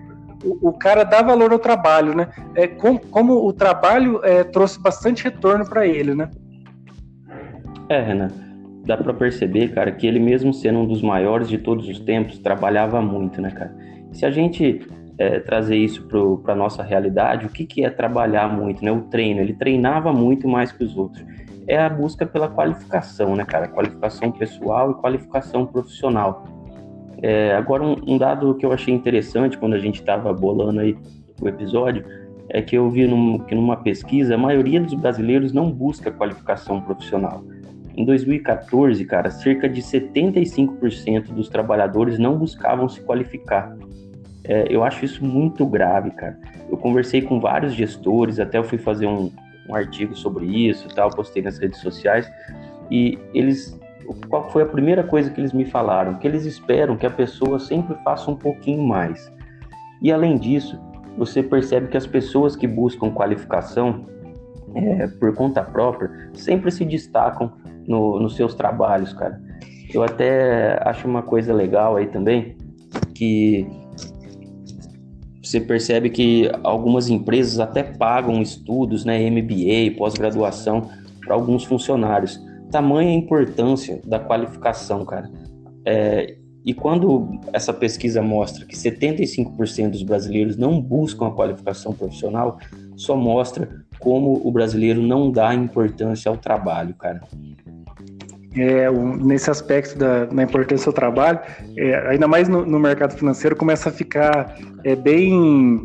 o, 0.45 0.69
o 0.69 0.73
cara 0.73 1.03
dá 1.03 1.21
valor 1.21 1.53
ao 1.53 1.59
trabalho, 1.59 2.15
né? 2.15 2.29
É, 2.55 2.69
com, 2.69 2.97
como 2.97 3.45
o 3.45 3.53
trabalho 3.53 4.21
é, 4.23 4.45
trouxe 4.45 4.81
bastante 4.81 5.25
retorno 5.25 5.69
para 5.69 5.87
ele, 5.87 6.15
né? 6.15 6.31
É, 7.89 8.01
Renan, 8.01 8.29
dá 8.87 8.97
para 8.97 9.13
perceber, 9.13 9.75
cara, 9.75 9.91
que 9.91 10.07
ele 10.07 10.21
mesmo 10.21 10.55
sendo 10.55 10.79
um 10.79 10.87
dos 10.87 11.03
maiores 11.03 11.49
de 11.49 11.59
todos 11.59 11.89
os 11.89 11.99
tempos, 11.99 12.39
trabalhava 12.39 13.03
muito, 13.03 13.41
né, 13.43 13.51
cara? 13.51 13.75
Se 14.13 14.25
a 14.25 14.31
gente 14.31 14.87
é, 15.19 15.39
trazer 15.41 15.77
isso 15.77 16.07
para 16.43 16.53
a 16.53 16.57
nossa 16.57 16.83
realidade, 16.83 17.47
o 17.47 17.49
que, 17.49 17.65
que 17.65 17.85
é 17.85 17.91
trabalhar 17.91 18.49
muito, 18.49 18.85
né? 18.85 18.91
O 18.91 19.03
treino, 19.03 19.41
ele 19.41 19.55
treinava 19.55 20.13
muito 20.13 20.49
mais 20.49 20.73
que 20.73 20.83
os 20.83 20.97
outros. 20.97 21.25
É 21.67 21.79
a 21.79 21.89
busca 21.89 22.27
pela 22.27 22.49
qualificação, 22.49 23.35
né, 23.37 23.45
cara? 23.45 23.69
Qualificação 23.69 24.31
pessoal 24.31 24.91
e 24.91 24.95
qualificação 24.95 25.65
profissional. 25.65 26.45
É, 27.23 27.55
agora, 27.55 27.83
um, 27.83 27.97
um, 28.07 28.19
dado 28.19 28.55
que 28.55 28.67
eu 28.67 28.73
achei 28.73 28.93
interessante 28.93 29.57
quando 29.57 29.75
a 29.75 29.79
gente 29.79 30.01
estava 30.01 30.33
bolando 30.33 30.81
aí 30.81 30.97
o 31.41 31.49
episódio 31.49 32.05
é 32.49 32.61
que 32.61 32.77
eu 32.77 32.91
vi 32.91 33.07
num, 33.07 33.39
que 33.39 33.55
numa 33.55 33.77
pesquisa 33.77 34.35
a 34.35 34.39
maioria 34.39 34.81
dos 34.81 34.95
brasileiros 34.95 35.53
não 35.53 35.71
busca 35.71 36.11
qualificação 36.11 36.81
profissional. 36.81 37.43
Em 37.97 38.05
2014, 38.05 39.05
cara, 39.05 39.31
cerca 39.31 39.69
de 39.69 39.81
75% 39.81 41.33
dos 41.33 41.49
trabalhadores 41.49 42.19
não 42.19 42.37
buscavam 42.37 42.89
se 42.89 43.01
qualificar. 43.01 43.75
É, 44.47 44.67
eu 44.69 44.85
acho 44.85 45.05
isso 45.05 45.25
muito 45.25 45.65
grave, 45.67 46.11
cara. 46.11 46.39
Eu 46.71 46.77
conversei 46.77 47.23
com 47.23 47.41
vários 47.41 47.73
gestores, 47.73 48.39
até 48.39 48.59
eu 48.59 48.65
fui 48.65 48.79
fazer 48.79 49.07
um, 49.07 49.31
um 49.69 49.75
artigo 49.75 50.15
sobre 50.15 50.47
isso, 50.47 50.89
tal, 50.95 51.11
postei 51.11 51.43
nas 51.43 51.59
redes 51.59 51.81
sociais, 51.81 52.31
e 52.91 53.19
eles 53.33 53.79
qual 54.29 54.51
foi 54.51 54.63
a 54.63 54.67
primeira 54.67 55.03
coisa 55.03 55.31
que 55.31 55.41
eles 55.41 55.53
me 55.53 55.65
falaram? 55.65 56.19
Que 56.19 56.27
eles 56.27 56.45
esperam 56.45 56.97
que 56.97 57.07
a 57.07 57.11
pessoa 57.11 57.59
sempre 57.59 57.97
faça 58.05 58.31
um 58.31 58.37
pouquinho 58.37 58.83
mais. 58.87 59.33
E 60.03 60.13
além 60.13 60.37
disso, 60.37 60.79
você 61.17 61.43
percebe 61.43 61.89
que 61.89 61.97
as 61.97 62.07
pessoas 62.07 62.55
que 62.55 62.67
buscam 62.67 63.11
qualificação 63.11 64.07
é, 64.75 65.07
por 65.07 65.35
conta 65.35 65.63
própria 65.63 66.31
sempre 66.35 66.71
se 66.71 66.85
destacam 66.85 67.53
no, 67.87 68.21
nos 68.21 68.37
seus 68.37 68.55
trabalhos, 68.55 69.13
cara. 69.13 69.41
Eu 69.93 70.03
até 70.03 70.79
acho 70.87 71.07
uma 71.07 71.23
coisa 71.23 71.55
legal 71.55 71.97
aí 71.97 72.07
também 72.07 72.57
que 73.15 73.67
você 75.55 75.61
percebe 75.61 76.11
que 76.11 76.51
algumas 76.65 77.09
empresas 77.09 77.61
até 77.61 77.83
pagam 77.83 78.43
estudos, 78.43 79.05
né, 79.05 79.31
MBA, 79.31 79.97
pós-graduação 79.97 80.91
para 81.25 81.35
alguns 81.35 81.65
funcionários. 81.65 82.43
Tamanha 82.71 83.11
a 83.11 83.15
importância 83.15 84.01
da 84.05 84.19
qualificação, 84.19 85.05
cara. 85.05 85.31
É, 85.85 86.37
e 86.65 86.75
quando 86.75 87.39
essa 87.53 87.73
pesquisa 87.73 88.21
mostra 88.21 88.67
que 88.67 88.75
75% 88.75 89.91
dos 89.91 90.03
brasileiros 90.03 90.57
não 90.57 90.81
buscam 90.81 91.29
a 91.29 91.31
qualificação 91.31 91.93
profissional, 91.93 92.59
só 92.97 93.17
mostra 93.17 93.69
como 94.01 94.41
o 94.45 94.51
brasileiro 94.51 95.01
não 95.01 95.31
dá 95.31 95.55
importância 95.55 96.29
ao 96.29 96.37
trabalho, 96.37 96.95
cara 96.95 97.21
é, 98.57 98.91
nesse 98.91 99.51
aspecto 99.51 99.99
da, 99.99 100.27
da, 100.27 100.43
importância 100.43 100.91
do 100.91 100.95
trabalho, 100.95 101.41
é, 101.77 102.09
ainda 102.09 102.29
mais 102.29 102.49
no, 102.49 102.65
no, 102.65 102.79
mercado 102.79 103.17
financeiro, 103.17 103.57
começa 103.57 103.89
a 103.89 103.93
ficar 103.93 104.57
é, 104.85 104.95
bem, 104.95 105.85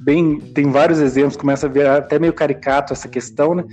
bem. 0.00 0.38
Tem 0.38 0.70
vários 0.70 1.00
exemplos, 1.00 1.36
começa 1.36 1.66
a 1.66 1.70
ver 1.70 1.86
até 1.86 2.18
meio 2.18 2.32
caricato 2.32 2.92
essa 2.92 3.08
questão, 3.08 3.54
né? 3.54 3.64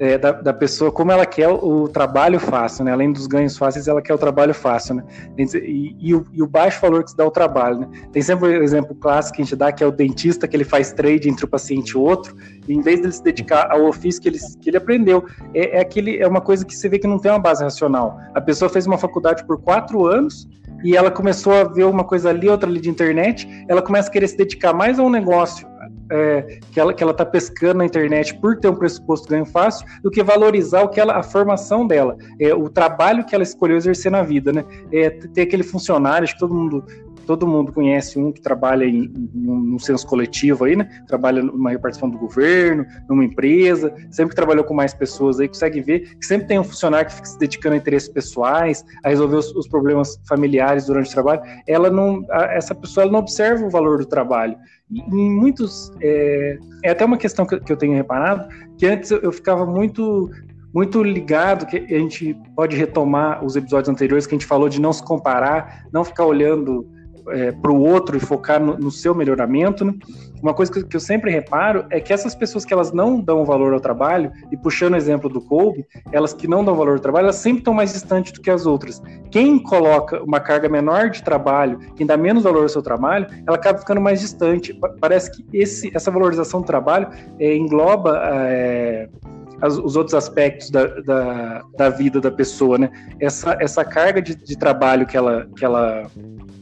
É, 0.00 0.16
da, 0.16 0.32
da, 0.32 0.52
pessoa, 0.54 0.90
como 0.90 1.12
ela 1.12 1.26
quer 1.26 1.46
o, 1.46 1.86
trabalho 1.86 2.40
fácil, 2.40 2.84
né? 2.86 2.92
Além 2.92 3.12
dos 3.12 3.26
ganhos 3.26 3.58
fáceis, 3.58 3.86
ela 3.86 4.00
quer 4.00 4.14
o 4.14 4.18
trabalho 4.18 4.54
fácil, 4.54 4.94
né? 4.94 5.04
E, 5.36 5.94
e, 6.00 6.14
o, 6.14 6.26
e, 6.32 6.42
o, 6.42 6.46
baixo 6.46 6.80
valor 6.80 7.04
que 7.04 7.10
se 7.10 7.16
dá 7.16 7.22
ao 7.22 7.30
trabalho, 7.30 7.80
né? 7.80 7.88
Tem 8.10 8.22
sempre 8.22 8.48
o 8.48 8.62
exemplo 8.62 8.94
clássico 8.94 9.36
que 9.36 9.42
a 9.42 9.44
gente 9.44 9.54
dá, 9.56 9.70
que 9.70 9.84
é 9.84 9.86
o 9.86 9.92
dentista, 9.92 10.48
que 10.48 10.56
ele 10.56 10.64
faz 10.64 10.90
trade 10.90 11.28
entre 11.28 11.44
o 11.44 11.48
paciente 11.48 11.90
e 11.90 11.98
o 11.98 12.00
outro, 12.00 12.34
e 12.66 12.72
em 12.72 12.80
vez 12.80 13.02
dele 13.02 13.12
se 13.12 13.22
dedicar 13.22 13.70
ao 13.70 13.84
ofício 13.84 14.22
que 14.22 14.28
ele, 14.30 14.38
que 14.58 14.70
ele 14.70 14.78
aprendeu, 14.78 15.26
é, 15.52 15.76
é, 15.76 15.80
aquele, 15.82 16.16
é 16.16 16.26
uma 16.26 16.40
coisa 16.40 16.64
que 16.64 16.74
você 16.74 16.88
vê 16.88 16.98
que 16.98 17.06
não 17.06 17.18
tem 17.18 17.30
uma 17.30 17.38
base 17.38 17.62
racional. 17.62 18.18
A 18.34 18.40
pessoa 18.40 18.70
fez 18.70 18.86
uma 18.86 18.96
faculdade 18.96 19.44
por 19.44 19.60
quatro 19.60 20.06
anos, 20.06 20.48
e 20.82 20.96
ela 20.96 21.10
começou 21.10 21.52
a 21.52 21.64
ver 21.64 21.84
uma 21.84 22.04
coisa 22.04 22.30
ali, 22.30 22.48
outra 22.48 22.66
ali 22.66 22.80
de 22.80 22.88
internet, 22.88 23.46
ela 23.68 23.82
começa 23.82 24.08
a 24.08 24.12
querer 24.12 24.28
se 24.28 24.36
dedicar 24.38 24.72
mais 24.72 24.98
a 24.98 25.02
um 25.02 25.10
negócio 25.10 25.68
é, 26.10 26.58
que 26.72 26.80
ela 26.80 26.92
que 26.92 27.02
ela 27.02 27.12
está 27.12 27.24
pescando 27.24 27.78
na 27.78 27.84
internet 27.84 28.34
por 28.40 28.58
ter 28.58 28.68
um 28.68 28.74
pressuposto 28.74 29.28
ganho 29.28 29.46
fácil, 29.46 29.86
do 30.02 30.10
que 30.10 30.22
valorizar 30.22 30.82
o 30.82 30.88
que 30.88 31.00
ela, 31.00 31.16
a 31.16 31.22
formação 31.22 31.86
dela, 31.86 32.16
é, 32.38 32.52
o 32.54 32.68
trabalho 32.68 33.24
que 33.24 33.34
ela 33.34 33.44
escolheu 33.44 33.76
exercer 33.76 34.10
na 34.10 34.22
vida, 34.22 34.52
né? 34.52 34.64
É, 34.92 35.10
ter 35.10 35.42
aquele 35.42 35.62
funcionário, 35.62 36.24
acho 36.24 36.34
que 36.34 36.40
todo 36.40 36.54
mundo 36.54 36.84
todo 37.30 37.46
mundo 37.46 37.72
conhece 37.72 38.18
um 38.18 38.32
que 38.32 38.40
trabalha 38.40 38.84
em, 38.84 39.04
em, 39.04 39.30
num 39.32 39.78
senso 39.78 40.04
coletivo 40.04 40.64
aí, 40.64 40.74
né? 40.74 40.88
Trabalha 41.06 41.40
numa 41.40 41.70
repartição 41.70 42.10
do 42.10 42.18
governo, 42.18 42.84
numa 43.08 43.24
empresa, 43.24 43.94
sempre 44.10 44.30
que 44.30 44.34
trabalhou 44.34 44.64
com 44.64 44.74
mais 44.74 44.92
pessoas 44.92 45.38
aí, 45.38 45.46
consegue 45.46 45.80
ver 45.80 46.16
que 46.16 46.26
sempre 46.26 46.48
tem 46.48 46.58
um 46.58 46.64
funcionário 46.64 47.06
que 47.06 47.14
fica 47.14 47.28
se 47.28 47.38
dedicando 47.38 47.76
a 47.76 47.78
interesses 47.78 48.08
pessoais, 48.08 48.84
a 49.04 49.10
resolver 49.10 49.36
os, 49.36 49.54
os 49.54 49.68
problemas 49.68 50.20
familiares 50.28 50.86
durante 50.86 51.08
o 51.10 51.12
trabalho. 51.12 51.40
Ela 51.68 51.88
não, 51.88 52.26
a, 52.32 52.46
essa 52.46 52.74
pessoa 52.74 53.04
ela 53.04 53.12
não 53.12 53.20
observa 53.20 53.64
o 53.64 53.70
valor 53.70 53.98
do 53.98 54.06
trabalho. 54.06 54.56
Em 54.90 55.30
muitos, 55.30 55.92
é, 56.02 56.58
é, 56.82 56.90
até 56.90 57.04
uma 57.04 57.16
questão 57.16 57.46
que, 57.46 57.60
que 57.60 57.70
eu 57.70 57.76
tenho 57.76 57.94
reparado, 57.94 58.48
que 58.76 58.86
antes 58.86 59.08
eu, 59.12 59.18
eu 59.18 59.30
ficava 59.30 59.64
muito 59.64 60.28
muito 60.72 61.02
ligado, 61.02 61.66
que 61.66 61.76
a 61.76 61.98
gente 61.98 62.36
pode 62.54 62.76
retomar 62.76 63.44
os 63.44 63.56
episódios 63.56 63.88
anteriores 63.88 64.24
que 64.24 64.34
a 64.34 64.38
gente 64.38 64.46
falou 64.46 64.68
de 64.68 64.80
não 64.80 64.92
se 64.92 65.02
comparar, 65.02 65.84
não 65.92 66.04
ficar 66.04 66.24
olhando 66.24 66.88
é, 67.28 67.52
para 67.52 67.70
o 67.70 67.80
outro 67.80 68.16
e 68.16 68.20
focar 68.20 68.60
no, 68.60 68.76
no 68.76 68.90
seu 68.90 69.14
melhoramento. 69.14 69.84
Né? 69.84 69.94
Uma 70.42 70.54
coisa 70.54 70.72
que, 70.72 70.84
que, 70.84 70.96
eu 70.96 71.00
sempre 71.00 71.30
reparo 71.30 71.84
é 71.90 72.00
que 72.00 72.12
essas 72.12 72.34
pessoas 72.34 72.64
que 72.64 72.72
elas 72.72 72.92
não 72.92 73.20
dão 73.20 73.44
valor 73.44 73.72
ao 73.72 73.80
trabalho, 73.80 74.32
e 74.50 74.56
puxando 74.56 74.94
o 74.94 74.96
exemplo 74.96 75.28
do 75.28 75.40
Kobe, 75.40 75.86
elas 76.12 76.32
que 76.32 76.48
não 76.48 76.64
dão 76.64 76.74
valor 76.74 76.94
ao 76.94 77.00
trabalho, 77.00 77.24
elas 77.24 77.36
sempre 77.36 77.60
estão 77.60 77.74
mais 77.74 77.92
distantes 77.92 78.32
do 78.32 78.40
que 78.40 78.50
as 78.50 78.66
outras. 78.66 79.02
Quem 79.30 79.58
coloca 79.58 80.22
uma 80.22 80.40
carga 80.40 80.68
menor 80.68 81.10
de 81.10 81.22
trabalho, 81.22 81.78
quem 81.94 82.06
dá 82.06 82.16
menos 82.16 82.44
valor 82.44 82.62
ao 82.62 82.68
seu 82.68 82.82
trabalho, 82.82 83.26
ela 83.46 83.56
acaba 83.56 83.78
ficando 83.78 84.00
mais 84.00 84.20
distante. 84.20 84.78
Parece 85.00 85.30
que 85.30 85.44
esse, 85.52 85.90
essa 85.94 86.10
valorização 86.10 86.60
do 86.60 86.66
trabalho 86.66 87.08
é, 87.38 87.54
engloba. 87.54 88.20
É, 88.24 89.08
as, 89.60 89.76
os 89.76 89.96
outros 89.96 90.14
aspectos 90.14 90.70
da, 90.70 90.86
da, 90.86 91.62
da, 91.76 91.88
vida 91.90 92.20
da 92.20 92.30
pessoa, 92.30 92.78
né? 92.78 92.90
Essa, 93.20 93.56
essa 93.60 93.84
carga 93.84 94.20
de, 94.20 94.34
de 94.34 94.56
trabalho 94.56 95.06
que 95.06 95.16
ela, 95.16 95.46
que 95.56 95.64
ela 95.64 96.10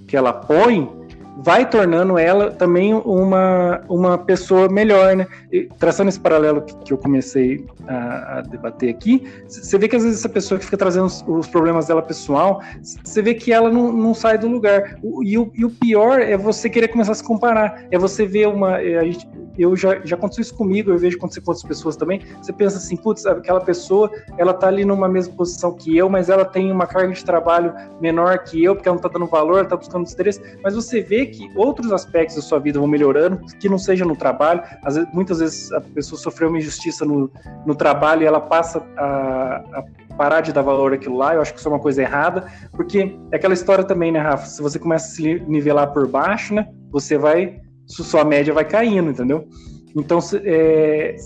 que 0.07 0.17
ela 0.17 0.33
põe 0.33 1.08
vai 1.41 1.69
tornando 1.69 2.19
ela 2.19 2.51
também 2.51 2.93
uma, 2.93 3.81
uma 3.89 4.19
pessoa 4.19 4.69
melhor, 4.69 5.15
né? 5.15 5.27
E, 5.53 5.69
traçando 5.79 6.09
esse 6.09 6.19
paralelo 6.19 6.63
que, 6.63 6.77
que 6.79 6.93
eu 6.93 6.99
comecei 6.99 7.65
a, 7.87 8.39
a, 8.39 8.41
debater 8.43 8.91
aqui, 8.91 9.25
você 9.47 9.79
vê 9.79 9.87
que 9.87 9.95
às 9.95 10.03
vezes 10.03 10.19
essa 10.19 10.29
pessoa 10.29 10.59
que 10.59 10.65
fica 10.65 10.77
trazendo 10.77 11.07
os, 11.07 11.25
os 11.27 11.47
problemas 11.47 11.87
dela 11.87 12.03
pessoal, 12.03 12.61
você 12.83 13.23
vê 13.23 13.35
que 13.35 13.53
ela 13.53 13.71
não, 13.71 13.93
não 13.93 14.15
sai 14.15 14.37
do 14.37 14.49
lugar. 14.49 14.99
O, 15.01 15.23
e, 15.23 15.39
o, 15.39 15.53
e 15.55 15.65
o 15.65 15.71
pior 15.71 16.21
é 16.21 16.37
você 16.37 16.69
querer 16.69 16.89
começar 16.89 17.13
a 17.13 17.15
se 17.15 17.25
comparar, 17.25 17.85
é 17.91 17.97
você 17.97 18.27
ver 18.27 18.49
uma. 18.49 18.81
É, 18.81 18.99
a 18.99 19.05
gente, 19.05 19.29
eu 19.57 19.77
já, 19.77 20.01
já 20.05 20.17
aconteceu 20.17 20.43
isso 20.43 20.55
comigo, 20.55 20.91
eu 20.91 20.99
vejo 20.99 21.17
acontecer 21.17 21.41
com 21.41 21.51
outras 21.51 21.67
pessoas 21.67 21.97
também. 21.97 22.21
Você 22.41 22.53
pensa 22.53 22.79
assim, 22.79 22.97
putz, 22.97 23.27
aquela 23.27 23.61
pessoa, 23.61 24.11
ela 24.37 24.55
tá 24.55 24.69
ali 24.69 24.85
numa 24.85 25.09
mesma 25.09 25.35
posição 25.35 25.73
que 25.73 25.97
eu, 25.97 26.09
mas 26.09 26.29
ela 26.29 26.45
tem 26.45 26.71
uma 26.71 26.87
carga 26.87 27.13
de 27.13 27.25
trabalho 27.25 27.75
menor 28.01 28.39
que 28.39 28.63
eu, 28.63 28.75
porque 28.75 28.89
ela 28.89 28.97
não 28.97 29.03
tá 29.03 29.09
dando 29.09 29.27
valor, 29.27 29.59
ela 29.59 29.69
tá 29.69 29.77
buscando 29.77 30.09
interesse. 30.09 30.41
Mas 30.63 30.75
você 30.75 31.01
vê 31.01 31.28
que 31.29 31.51
outros 31.55 31.93
aspectos 31.93 32.37
da 32.37 32.43
sua 32.43 32.59
vida 32.59 32.79
vão 32.79 32.89
melhorando, 32.89 33.39
que 33.61 33.69
não 33.69 33.79
seja 33.79 34.05
no 34.05 34.17
trabalho. 34.17 34.63
Vezes, 34.85 35.07
muitas 35.13 35.39
vezes 35.39 35.73
a 35.73 35.81
pessoa 35.81 36.21
sofreu 36.21 36.49
uma 36.49 36.59
injustiça 36.59 37.05
no, 37.05 37.31
no 37.67 37.75
trabalho 37.75 38.23
e 38.23 38.27
ela 38.27 38.41
passa 38.41 38.83
a, 38.97 39.63
a 39.73 39.85
parar 40.17 40.41
de 40.41 40.53
dar 40.53 40.63
valor 40.63 40.93
àquilo 40.93 41.17
lá, 41.17 41.35
eu 41.35 41.41
acho 41.41 41.53
que 41.53 41.61
isso 41.61 41.69
é 41.69 41.73
uma 41.73 41.79
coisa 41.79 42.03
errada, 42.03 42.51
porque 42.73 43.17
é 43.31 43.37
aquela 43.37 43.55
história 43.55 43.85
também, 43.85 44.11
né, 44.11 44.19
Rafa? 44.19 44.47
Se 44.47 44.61
você 44.61 44.79
começa 44.79 45.07
a 45.07 45.11
se 45.11 45.41
nivelar 45.47 45.93
por 45.93 46.09
baixo, 46.09 46.55
né, 46.55 46.69
você 46.91 47.17
vai 47.17 47.61
sua 47.87 48.25
média 48.25 48.53
vai 48.53 48.65
caindo, 48.65 49.11
entendeu? 49.11 49.49
Então, 49.97 50.19
é, 50.45 51.17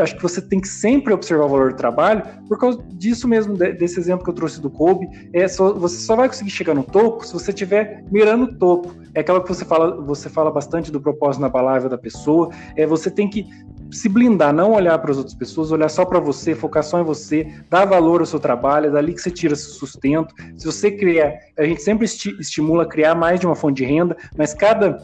acho 0.00 0.16
que 0.16 0.22
você 0.22 0.40
tem 0.40 0.60
que 0.60 0.68
sempre 0.68 1.12
observar 1.12 1.46
o 1.46 1.48
valor 1.48 1.72
do 1.72 1.76
trabalho, 1.76 2.22
por 2.48 2.58
causa 2.58 2.82
disso 2.88 3.26
mesmo, 3.28 3.56
desse 3.56 3.98
exemplo 3.98 4.24
que 4.24 4.30
eu 4.30 4.34
trouxe 4.34 4.60
do 4.60 4.70
Kobe, 4.70 5.08
é 5.32 5.46
só, 5.48 5.72
você 5.72 5.98
só 5.98 6.16
vai 6.16 6.28
conseguir 6.28 6.50
chegar 6.50 6.74
no 6.74 6.82
topo 6.82 7.26
se 7.26 7.32
você 7.32 7.50
estiver 7.50 8.04
mirando 8.10 8.44
o 8.44 8.54
topo. 8.58 8.94
É 9.14 9.20
aquela 9.20 9.42
que 9.42 9.48
você 9.48 9.64
fala, 9.64 10.00
você 10.00 10.28
fala 10.28 10.50
bastante 10.50 10.92
do 10.92 11.00
propósito 11.00 11.40
na 11.40 11.50
palavra 11.50 11.88
da 11.88 11.98
pessoa, 11.98 12.50
é 12.76 12.86
você 12.86 13.10
tem 13.10 13.28
que 13.28 13.46
se 13.90 14.08
blindar, 14.08 14.52
não 14.52 14.72
olhar 14.72 14.98
para 14.98 15.10
as 15.10 15.16
outras 15.16 15.34
pessoas, 15.34 15.72
olhar 15.72 15.88
só 15.88 16.04
para 16.04 16.20
você, 16.20 16.54
focar 16.54 16.82
só 16.82 17.00
em 17.00 17.04
você, 17.04 17.46
dar 17.70 17.84
valor 17.86 18.20
ao 18.20 18.26
seu 18.26 18.38
trabalho, 18.38 18.86
é 18.86 18.90
dali 18.90 19.14
que 19.14 19.20
você 19.20 19.30
tira 19.30 19.54
esse 19.54 19.70
sustento. 19.70 20.34
Se 20.56 20.66
você 20.66 20.90
criar, 20.90 21.32
a 21.58 21.64
gente 21.64 21.82
sempre 21.82 22.04
esti 22.04 22.36
estimula 22.38 22.86
criar 22.86 23.14
mais 23.14 23.40
de 23.40 23.46
uma 23.46 23.54
fonte 23.54 23.78
de 23.78 23.84
renda, 23.84 24.16
mas 24.36 24.52
cada 24.52 24.98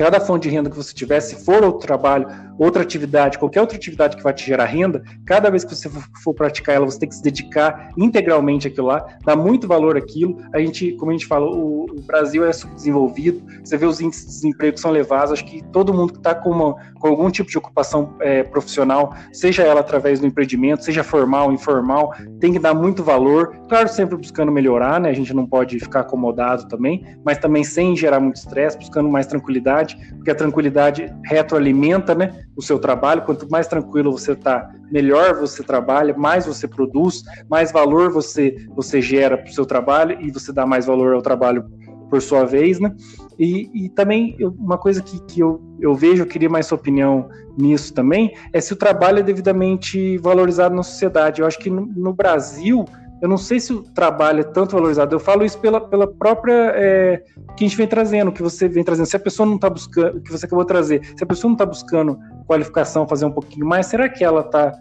cada 0.00 0.18
fonte 0.18 0.48
de 0.48 0.54
renda 0.54 0.70
que 0.70 0.76
você 0.76 0.94
tiver, 0.94 1.20
se 1.20 1.44
for 1.44 1.62
outro 1.62 1.86
trabalho, 1.86 2.26
outra 2.58 2.82
atividade, 2.82 3.38
qualquer 3.38 3.60
outra 3.60 3.76
atividade 3.76 4.16
que 4.16 4.22
vai 4.22 4.32
te 4.32 4.46
gerar 4.46 4.64
renda, 4.64 5.02
cada 5.26 5.50
vez 5.50 5.62
que 5.62 5.76
você 5.76 5.90
for 6.24 6.32
praticar 6.32 6.74
ela, 6.74 6.86
você 6.86 6.98
tem 6.98 7.08
que 7.10 7.16
se 7.16 7.22
dedicar 7.22 7.90
integralmente 7.98 8.66
àquilo 8.66 8.86
lá, 8.86 9.06
dar 9.22 9.36
muito 9.36 9.68
valor 9.68 9.98
àquilo. 9.98 10.38
A 10.54 10.58
gente, 10.58 10.92
como 10.92 11.10
a 11.10 11.12
gente 11.12 11.26
falou, 11.26 11.54
o, 11.54 11.84
o 11.90 12.00
Brasil 12.00 12.46
é 12.46 12.50
subdesenvolvido, 12.50 13.42
você 13.62 13.76
vê 13.76 13.84
os 13.84 14.00
índices 14.00 14.24
de 14.24 14.30
desemprego 14.30 14.72
que 14.72 14.80
são 14.80 14.90
elevados, 14.90 15.32
acho 15.32 15.44
que 15.44 15.62
todo 15.64 15.92
mundo 15.92 16.14
que 16.14 16.18
está 16.18 16.34
com, 16.34 16.74
com 16.98 17.06
algum 17.06 17.30
tipo 17.30 17.50
de 17.50 17.58
ocupação 17.58 18.14
é, 18.20 18.42
profissional, 18.42 19.14
seja 19.34 19.64
ela 19.64 19.80
através 19.80 20.18
do 20.18 20.26
empreendimento, 20.26 20.82
seja 20.82 21.04
formal, 21.04 21.52
informal, 21.52 22.14
tem 22.40 22.54
que 22.54 22.58
dar 22.58 22.72
muito 22.72 23.04
valor, 23.04 23.54
claro, 23.68 23.86
sempre 23.86 24.16
buscando 24.16 24.50
melhorar, 24.50 24.98
né? 24.98 25.10
A 25.10 25.14
gente 25.14 25.34
não 25.34 25.46
pode 25.46 25.78
ficar 25.78 26.00
acomodado 26.00 26.66
também, 26.68 27.04
mas 27.22 27.36
também 27.36 27.64
sem 27.64 27.94
gerar 27.94 28.18
muito 28.18 28.36
estresse, 28.36 28.78
buscando 28.78 29.06
mais 29.06 29.26
tranquilidade 29.26 29.89
tranquilidade, 29.94 30.14
porque 30.16 30.30
a 30.30 30.34
tranquilidade 30.34 31.14
retroalimenta 31.24 32.14
né, 32.14 32.44
o 32.56 32.62
seu 32.62 32.78
trabalho. 32.78 33.22
Quanto 33.22 33.50
mais 33.50 33.66
tranquilo 33.66 34.12
você 34.12 34.32
está, 34.32 34.70
melhor 34.90 35.34
você 35.34 35.62
trabalha, 35.62 36.14
mais 36.16 36.46
você 36.46 36.68
produz, 36.68 37.22
mais 37.48 37.72
valor 37.72 38.10
você, 38.10 38.54
você 38.74 39.00
gera 39.00 39.36
para 39.36 39.50
o 39.50 39.52
seu 39.52 39.66
trabalho 39.66 40.18
e 40.20 40.30
você 40.30 40.52
dá 40.52 40.66
mais 40.66 40.86
valor 40.86 41.14
ao 41.14 41.22
trabalho 41.22 41.64
por 42.08 42.20
sua 42.20 42.44
vez, 42.44 42.80
né? 42.80 42.92
E, 43.38 43.70
e 43.72 43.88
também 43.88 44.36
uma 44.58 44.76
coisa 44.76 45.00
que, 45.00 45.22
que 45.22 45.40
eu, 45.40 45.62
eu 45.80 45.94
vejo, 45.94 46.24
eu 46.24 46.26
queria 46.26 46.50
mais 46.50 46.66
sua 46.66 46.76
opinião 46.76 47.28
nisso 47.56 47.94
também, 47.94 48.34
é 48.52 48.60
se 48.60 48.72
o 48.72 48.76
trabalho 48.76 49.20
é 49.20 49.22
devidamente 49.22 50.18
valorizado 50.18 50.74
na 50.74 50.82
sociedade. 50.82 51.40
Eu 51.40 51.46
acho 51.46 51.58
que 51.58 51.70
no, 51.70 51.86
no 51.86 52.12
Brasil 52.12 52.84
eu 53.20 53.28
não 53.28 53.36
sei 53.36 53.60
se 53.60 53.72
o 53.72 53.82
trabalho 53.82 54.40
é 54.40 54.44
tanto 54.44 54.72
valorizado. 54.72 55.14
Eu 55.14 55.20
falo 55.20 55.44
isso 55.44 55.58
pela, 55.58 55.80
pela 55.80 56.06
própria 56.06 56.72
é, 56.74 57.22
que 57.56 57.64
a 57.64 57.68
gente 57.68 57.76
vem 57.76 57.86
trazendo, 57.86 58.32
que 58.32 58.42
você 58.42 58.68
vem 58.68 58.82
trazendo. 58.82 59.06
Se 59.06 59.16
a 59.16 59.20
pessoa 59.20 59.46
não 59.46 59.56
está 59.56 59.68
buscando, 59.68 60.18
o 60.18 60.20
que 60.20 60.32
você 60.32 60.46
acabou 60.46 60.64
de 60.64 60.68
trazer, 60.68 61.04
se 61.16 61.22
a 61.22 61.26
pessoa 61.26 61.50
não 61.50 61.54
está 61.54 61.66
buscando 61.66 62.18
qualificação, 62.46 63.06
fazer 63.06 63.26
um 63.26 63.32
pouquinho 63.32 63.66
mais, 63.66 63.86
será 63.86 64.08
que 64.08 64.24
ela 64.24 64.42
tá 64.42 64.72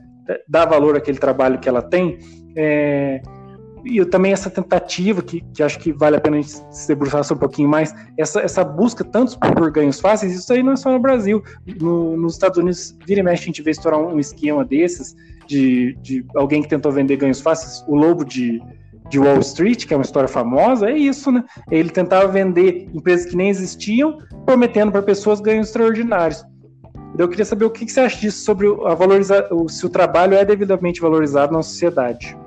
dá 0.47 0.63
valor 0.63 0.95
àquele 0.95 1.17
trabalho 1.17 1.59
que 1.59 1.67
ela 1.67 1.81
tem? 1.81 2.19
É, 2.55 3.21
e 3.83 4.03
também 4.05 4.31
essa 4.31 4.49
tentativa, 4.49 5.21
que, 5.21 5.41
que 5.53 5.63
acho 5.63 5.79
que 5.79 5.91
vale 5.91 6.17
a 6.17 6.21
pena 6.21 6.37
a 6.37 6.41
gente 6.41 6.61
se 6.71 6.87
debruçar 6.87 7.21
um 7.31 7.37
pouquinho 7.37 7.69
mais, 7.69 7.93
essa, 8.17 8.41
essa 8.41 8.63
busca 8.63 9.03
tanto 9.03 9.37
por 9.39 9.71
ganhos 9.71 9.99
fáceis, 9.99 10.33
isso 10.33 10.51
aí 10.51 10.61
não 10.61 10.73
é 10.73 10.75
só 10.75 10.91
no 10.91 10.99
Brasil. 10.99 11.43
No, 11.79 12.17
nos 12.17 12.33
Estados 12.33 12.57
Unidos, 12.57 12.95
vira 13.05 13.21
e 13.21 13.23
mexe, 13.23 13.43
a 13.43 13.45
gente 13.45 13.61
vê 13.61 13.71
estourar 13.71 13.99
um 13.99 14.19
esquema 14.19 14.65
desses, 14.65 15.15
de, 15.49 15.97
de 16.01 16.25
alguém 16.35 16.61
que 16.61 16.69
tentou 16.69 16.91
vender 16.91 17.17
ganhos 17.17 17.41
fáceis, 17.41 17.83
o 17.87 17.95
lobo 17.95 18.23
de, 18.23 18.61
de 19.09 19.17
Wall 19.17 19.39
Street, 19.39 19.87
que 19.87 19.93
é 19.93 19.97
uma 19.97 20.03
história 20.03 20.29
famosa, 20.29 20.87
é 20.87 20.95
isso, 20.95 21.31
né? 21.31 21.43
Ele 21.71 21.89
tentava 21.89 22.27
vender 22.27 22.87
empresas 22.93 23.25
que 23.25 23.35
nem 23.35 23.49
existiam, 23.49 24.19
prometendo 24.45 24.91
para 24.91 25.01
pessoas 25.01 25.41
ganhos 25.41 25.67
extraordinários. 25.67 26.45
Então, 27.13 27.25
eu 27.25 27.27
queria 27.27 27.45
saber 27.45 27.65
o 27.65 27.71
que 27.71 27.89
você 27.89 27.99
acha 27.99 28.19
disso 28.19 28.45
sobre 28.45 28.67
a 28.85 28.93
valorizar, 28.93 29.49
se 29.67 29.85
o 29.85 29.89
trabalho 29.89 30.35
é 30.35 30.45
devidamente 30.45 31.01
valorizado 31.01 31.51
na 31.51 31.63
sociedade. 31.63 32.37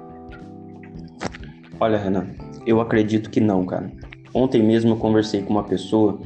Olha, 1.81 1.99
Renan, 1.99 2.29
eu 2.65 2.81
acredito 2.81 3.29
que 3.29 3.41
não, 3.41 3.67
cara. 3.67 3.91
Ontem 4.33 4.63
mesmo 4.63 4.93
eu 4.93 4.97
conversei 4.97 5.43
com 5.43 5.51
uma 5.51 5.65
pessoa 5.65 6.21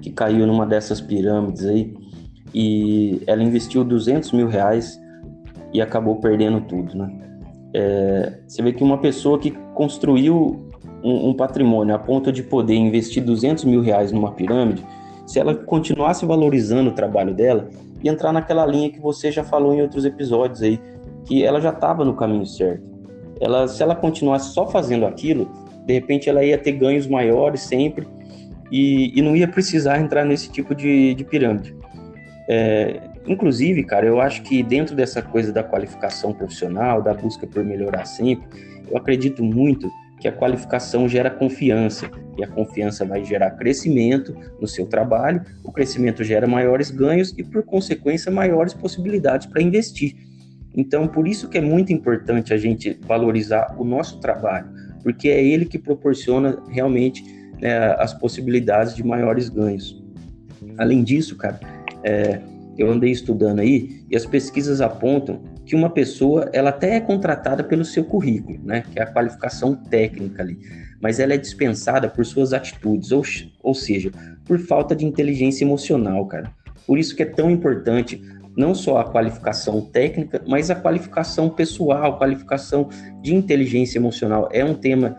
que 0.00 0.10
caiu 0.12 0.46
numa 0.46 0.64
dessas 0.64 1.00
pirâmides 1.00 1.66
aí 1.66 1.92
e 2.54 3.20
ela 3.26 3.42
investiu 3.42 3.82
200 3.82 4.30
mil 4.32 4.46
reais 4.46 4.99
e 5.72 5.80
acabou 5.80 6.16
perdendo 6.16 6.60
tudo, 6.62 6.96
né? 6.96 7.10
É, 7.72 8.38
você 8.46 8.62
vê 8.62 8.72
que 8.72 8.82
uma 8.82 8.98
pessoa 8.98 9.38
que 9.38 9.52
construiu 9.74 10.68
um, 11.02 11.28
um, 11.28 11.34
patrimônio 11.34 11.94
a 11.94 11.98
ponto 11.98 12.32
de 12.32 12.42
poder 12.42 12.74
investir 12.74 13.22
200 13.22 13.64
mil 13.64 13.80
reais 13.80 14.10
numa 14.10 14.32
pirâmide, 14.32 14.84
se 15.26 15.38
ela 15.38 15.54
continuasse 15.54 16.26
valorizando 16.26 16.90
o 16.90 16.92
trabalho 16.92 17.32
dela 17.32 17.68
e 18.02 18.08
entrar 18.08 18.32
naquela 18.32 18.66
linha 18.66 18.90
que 18.90 18.98
você 18.98 19.30
já 19.30 19.44
falou 19.44 19.72
em 19.72 19.82
outros 19.82 20.04
episódios 20.04 20.62
aí, 20.62 20.80
que 21.24 21.44
ela 21.44 21.60
já 21.60 21.70
estava 21.70 22.04
no 22.04 22.14
caminho 22.14 22.46
certo. 22.46 22.82
Ela, 23.40 23.68
se 23.68 23.82
ela 23.82 23.94
continuasse 23.94 24.52
só 24.52 24.66
fazendo 24.66 25.06
aquilo, 25.06 25.48
de 25.86 25.94
repente 25.94 26.28
ela 26.28 26.44
ia 26.44 26.58
ter 26.58 26.72
ganhos 26.72 27.06
maiores 27.06 27.60
sempre 27.62 28.06
e, 28.70 29.18
e 29.18 29.22
não 29.22 29.36
ia 29.36 29.46
precisar 29.46 30.00
entrar 30.00 30.24
nesse 30.24 30.50
tipo 30.50 30.74
de, 30.74 31.14
de 31.14 31.24
pirâmide. 31.24 31.74
É, 32.48 33.00
inclusive, 33.26 33.84
cara, 33.84 34.06
eu 34.06 34.20
acho 34.20 34.42
que 34.42 34.62
dentro 34.62 34.94
dessa 34.94 35.22
coisa 35.22 35.52
da 35.52 35.62
qualificação 35.62 36.32
profissional, 36.32 37.02
da 37.02 37.14
busca 37.14 37.46
por 37.46 37.64
melhorar 37.64 38.04
sempre, 38.04 38.46
eu 38.90 38.96
acredito 38.96 39.42
muito 39.42 39.90
que 40.20 40.28
a 40.28 40.32
qualificação 40.32 41.08
gera 41.08 41.30
confiança 41.30 42.08
e 42.36 42.44
a 42.44 42.46
confiança 42.46 43.04
vai 43.04 43.24
gerar 43.24 43.52
crescimento 43.52 44.36
no 44.60 44.68
seu 44.68 44.86
trabalho, 44.86 45.42
o 45.64 45.72
crescimento 45.72 46.22
gera 46.22 46.46
maiores 46.46 46.90
ganhos 46.90 47.34
e, 47.38 47.42
por 47.42 47.62
consequência, 47.62 48.30
maiores 48.30 48.74
possibilidades 48.74 49.46
para 49.46 49.62
investir. 49.62 50.14
Então, 50.76 51.08
por 51.08 51.26
isso 51.26 51.48
que 51.48 51.58
é 51.58 51.60
muito 51.60 51.92
importante 51.92 52.52
a 52.52 52.58
gente 52.58 52.98
valorizar 53.06 53.74
o 53.78 53.84
nosso 53.84 54.20
trabalho, 54.20 54.68
porque 55.02 55.28
é 55.28 55.42
ele 55.42 55.64
que 55.64 55.78
proporciona 55.78 56.62
realmente 56.68 57.24
né, 57.60 57.94
as 57.98 58.12
possibilidades 58.12 58.94
de 58.94 59.02
maiores 59.02 59.48
ganhos. 59.48 60.00
Além 60.76 61.02
disso, 61.02 61.36
cara, 61.36 61.58
é, 62.04 62.40
eu 62.80 62.90
andei 62.90 63.10
estudando 63.10 63.60
aí 63.60 64.04
e 64.10 64.16
as 64.16 64.24
pesquisas 64.24 64.80
apontam 64.80 65.42
que 65.66 65.76
uma 65.76 65.90
pessoa, 65.90 66.48
ela 66.52 66.70
até 66.70 66.96
é 66.96 67.00
contratada 67.00 67.62
pelo 67.62 67.84
seu 67.84 68.04
currículo, 68.04 68.58
né, 68.64 68.82
que 68.90 68.98
é 68.98 69.02
a 69.02 69.06
qualificação 69.06 69.74
técnica 69.74 70.42
ali, 70.42 70.58
mas 71.00 71.20
ela 71.20 71.34
é 71.34 71.38
dispensada 71.38 72.08
por 72.08 72.24
suas 72.24 72.52
atitudes, 72.52 73.12
ou, 73.12 73.22
ou 73.62 73.74
seja, 73.74 74.10
por 74.44 74.58
falta 74.58 74.96
de 74.96 75.04
inteligência 75.04 75.64
emocional, 75.64 76.26
cara. 76.26 76.50
Por 76.86 76.98
isso 76.98 77.14
que 77.14 77.22
é 77.22 77.26
tão 77.26 77.50
importante 77.50 78.20
não 78.56 78.74
só 78.74 78.98
a 78.98 79.04
qualificação 79.04 79.80
técnica, 79.80 80.42
mas 80.46 80.70
a 80.70 80.74
qualificação 80.74 81.48
pessoal, 81.48 82.18
qualificação 82.18 82.88
de 83.22 83.34
inteligência 83.34 83.98
emocional. 83.98 84.48
É 84.52 84.64
um 84.64 84.74
tema 84.74 85.18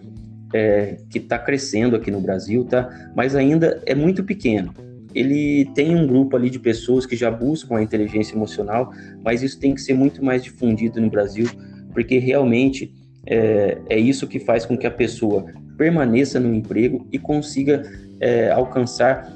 é, 0.54 0.98
que 1.10 1.18
está 1.18 1.40
crescendo 1.40 1.96
aqui 1.96 2.12
no 2.12 2.20
Brasil, 2.20 2.66
tá? 2.66 2.90
Mas 3.16 3.36
ainda 3.36 3.82
é 3.86 3.96
muito 3.96 4.24
pequeno. 4.24 4.74
Ele 5.14 5.66
tem 5.76 5.96
um 5.96 6.08
grupo 6.08 6.36
ali 6.36 6.50
de 6.50 6.60
pessoas 6.60 7.06
que 7.06 7.16
já 7.16 7.30
buscam 7.30 7.78
a 7.78 7.84
inteligência 7.84 8.36
emocional, 8.36 8.92
mas 9.24 9.44
isso 9.44 9.60
tem 9.60 9.74
que 9.74 9.82
ser 9.82 9.94
muito 9.94 10.24
mais 10.24 10.44
difundido 10.44 11.02
no 11.02 11.10
Brasil, 11.10 11.48
porque 11.94 12.18
realmente 12.18 12.94
é, 13.26 13.78
é 13.90 14.00
isso 14.00 14.28
que 14.28 14.40
faz 14.40 14.66
com 14.66 14.78
que 14.78 14.88
a 14.88 14.92
pessoa 14.92 15.46
permaneça 15.78 16.40
no 16.40 16.54
emprego 16.54 17.08
e 17.12 17.20
consiga 17.20 17.84
é, 18.20 18.52
alcançar 18.52 19.32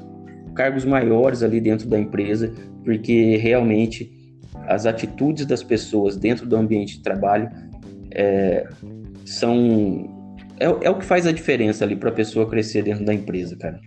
cargos 0.54 0.84
maiores 0.84 1.42
ali 1.42 1.60
dentro 1.60 1.88
da 1.88 1.98
empresa, 1.98 2.52
porque 2.84 3.36
realmente 3.36 4.10
as 4.66 4.86
atitudes 4.86 5.44
das 5.46 5.62
pessoas 5.62 6.16
dentro 6.16 6.46
do 6.46 6.56
ambiente 6.56 6.96
de 6.96 7.02
trabalho 7.02 7.48
é, 8.12 8.66
são 9.24 10.16
é, 10.58 10.64
é, 10.64 10.90
o 10.90 10.98
que 10.98 11.04
faz 11.04 11.26
a 11.26 11.32
diferença 11.32 11.84
ali 11.84 11.94
para 11.94 12.08
a 12.08 12.12
pessoa 12.12 12.48
crescer 12.48 12.82
dentro 12.82 13.04
da 13.04 13.12
empresa, 13.12 13.56
cara. 13.56 13.78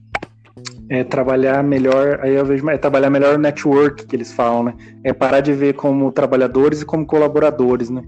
É 0.89 1.03
trabalhar 1.03 1.63
melhor, 1.63 2.19
aí 2.22 2.34
eu 2.34 2.46
vejo, 2.46 2.67
é 2.69 2.77
trabalhar 2.77 3.10
melhor 3.10 3.36
o 3.36 3.38
network 3.38 4.08
que 4.08 4.15
eles 4.15 4.34
falam, 4.34 4.63
né? 4.63 4.74
É 5.03 5.13
parar 5.13 5.39
de 5.39 5.53
ver 5.53 5.75
como 5.75 6.12
trabalhadores 6.12 6.81
e 6.81 6.86
como 6.86 7.05
colaboradores, 7.05 7.89
né? 7.89 8.01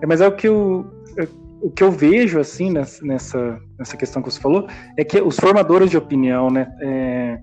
É, 0.00 0.06
mas 0.06 0.20
é 0.20 0.28
o 0.28 0.32
que 0.32 0.46
eu, 0.46 0.86
é, 1.18 1.26
o 1.60 1.70
que 1.70 1.82
eu 1.82 1.90
vejo 1.90 2.38
assim 2.38 2.70
nessa, 2.70 3.04
nessa 3.04 3.96
questão 3.96 4.22
que 4.22 4.30
você 4.30 4.40
falou 4.40 4.66
é 4.96 5.04
que 5.04 5.20
os 5.20 5.36
formadores 5.36 5.90
de 5.90 5.96
opinião, 5.96 6.50
né? 6.50 6.68
É, 6.80 7.38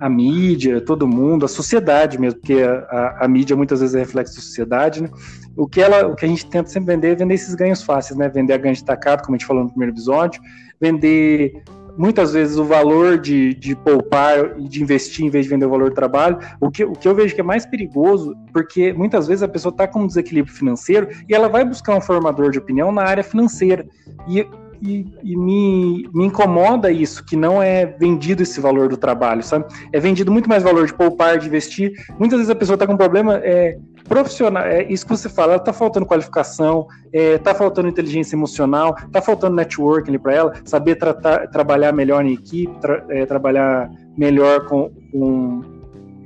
a 0.00 0.08
mídia, 0.08 0.80
todo 0.80 1.08
mundo, 1.08 1.44
a 1.44 1.48
sociedade 1.48 2.18
mesmo, 2.18 2.40
porque 2.40 2.62
a, 2.62 2.78
a, 2.90 3.24
a, 3.24 3.28
mídia 3.28 3.56
muitas 3.56 3.80
vezes 3.80 3.94
é 3.94 4.00
reflexo 4.00 4.34
da 4.34 4.40
sociedade, 4.40 5.02
né? 5.02 5.10
O 5.56 5.66
que, 5.66 5.80
ela, 5.80 6.06
o 6.06 6.14
que 6.14 6.24
a 6.24 6.28
gente 6.28 6.46
tenta 6.46 6.68
sempre 6.68 6.94
vender 6.94 7.12
é 7.12 7.14
vender 7.16 7.34
esses 7.34 7.54
ganhos 7.54 7.82
fáceis, 7.82 8.18
né? 8.18 8.28
Vender 8.28 8.52
a 8.52 8.58
ganho 8.58 8.74
destacado, 8.74 9.22
como 9.22 9.34
a 9.34 9.38
gente 9.38 9.46
falou 9.46 9.64
no 9.64 9.70
primeiro 9.70 9.94
episódio, 9.94 10.40
vender 10.80 11.62
muitas 11.98 12.32
vezes 12.32 12.56
o 12.56 12.64
valor 12.64 13.18
de, 13.18 13.52
de 13.54 13.74
poupar 13.74 14.58
e 14.58 14.68
de 14.68 14.82
investir 14.82 15.26
em 15.26 15.30
vez 15.30 15.44
de 15.44 15.50
vender 15.50 15.66
o 15.66 15.70
valor 15.70 15.90
do 15.90 15.94
trabalho. 15.94 16.38
O 16.60 16.70
que, 16.70 16.84
o 16.84 16.92
que 16.92 17.08
eu 17.08 17.14
vejo 17.14 17.34
que 17.34 17.40
é 17.40 17.44
mais 17.44 17.66
perigoso, 17.66 18.36
porque 18.52 18.92
muitas 18.92 19.26
vezes 19.26 19.42
a 19.42 19.48
pessoa 19.48 19.72
está 19.72 19.86
com 19.88 20.02
um 20.02 20.06
desequilíbrio 20.06 20.54
financeiro 20.54 21.08
e 21.28 21.34
ela 21.34 21.48
vai 21.48 21.64
buscar 21.64 21.96
um 21.96 22.00
formador 22.00 22.52
de 22.52 22.58
opinião 22.58 22.92
na 22.92 23.02
área 23.02 23.24
financeira. 23.24 23.84
E 24.28 24.46
e, 24.80 25.06
e 25.22 25.36
me, 25.36 26.08
me, 26.12 26.26
incomoda 26.26 26.90
isso, 26.90 27.24
que 27.24 27.36
não 27.36 27.62
é 27.62 27.86
vendido 27.86 28.42
esse 28.42 28.60
valor 28.60 28.88
do 28.88 28.96
trabalho, 28.96 29.42
sabe? 29.42 29.66
É 29.92 30.00
vendido 30.00 30.30
muito 30.30 30.48
mais 30.48 30.62
valor 30.62 30.86
de 30.86 30.94
poupar, 30.94 31.38
de 31.38 31.46
investir. 31.46 31.92
Muitas 32.18 32.38
vezes 32.38 32.50
a 32.50 32.54
pessoa 32.54 32.74
está 32.74 32.86
com 32.86 32.92
um 32.92 32.96
problema 32.96 33.36
é, 33.42 33.78
profissional, 34.08 34.64
é 34.64 34.84
isso 34.84 35.04
que 35.04 35.10
você 35.10 35.28
fala, 35.28 35.56
está 35.56 35.72
faltando 35.72 36.06
qualificação, 36.06 36.86
está 37.12 37.50
é, 37.50 37.54
faltando 37.54 37.88
inteligência 37.88 38.34
emocional, 38.34 38.96
está 39.06 39.20
faltando 39.20 39.54
networking 39.54 40.18
para 40.18 40.34
ela, 40.34 40.52
saber 40.64 40.96
tratar, 40.96 41.48
trabalhar 41.48 41.92
melhor 41.92 42.24
em 42.24 42.32
equipe, 42.32 42.72
tra, 42.80 43.04
é, 43.10 43.26
trabalhar 43.26 43.90
melhor 44.16 44.66
com, 44.66 44.90
com 45.12 45.62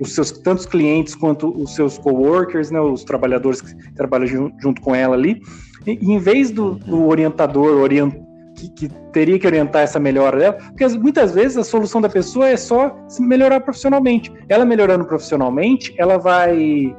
os 0.01 0.15
seus 0.15 0.31
tantos 0.31 0.67
clientes 0.67 1.15
quanto 1.15 1.49
os 1.49 1.75
seus 1.75 1.99
coworkers, 1.99 2.71
né, 2.71 2.81
os 2.81 3.05
trabalhadores 3.05 3.61
que 3.61 3.93
trabalham 3.95 4.27
junto, 4.27 4.81
com 4.81 4.95
ela 4.95 5.15
ali. 5.15 5.41
E, 5.87 5.93
em 5.93 6.19
vez 6.19 6.51
do, 6.51 6.75
do 6.75 7.07
orientador 7.07 7.81
que, 8.55 8.69
que, 8.69 8.88
teria 9.12 9.38
que 9.38 9.47
orientar 9.47 9.83
essa 9.83 9.99
melhora 9.99 10.38
dela, 10.38 10.53
porque 10.55 10.87
muitas 10.99 11.33
vezes 11.33 11.57
a 11.57 11.65
solução 11.65 12.01
da 12.01 12.09
pessoa 12.09 12.49
é 12.49 12.57
só 12.57 12.97
se 13.09 13.23
melhorar 13.23 13.61
profissionalmente. 13.61 14.33
Ela 14.49 14.65
melhorando 14.65 15.05
profissionalmente, 15.05 15.95
ela 15.99 16.19
vai, 16.19 16.95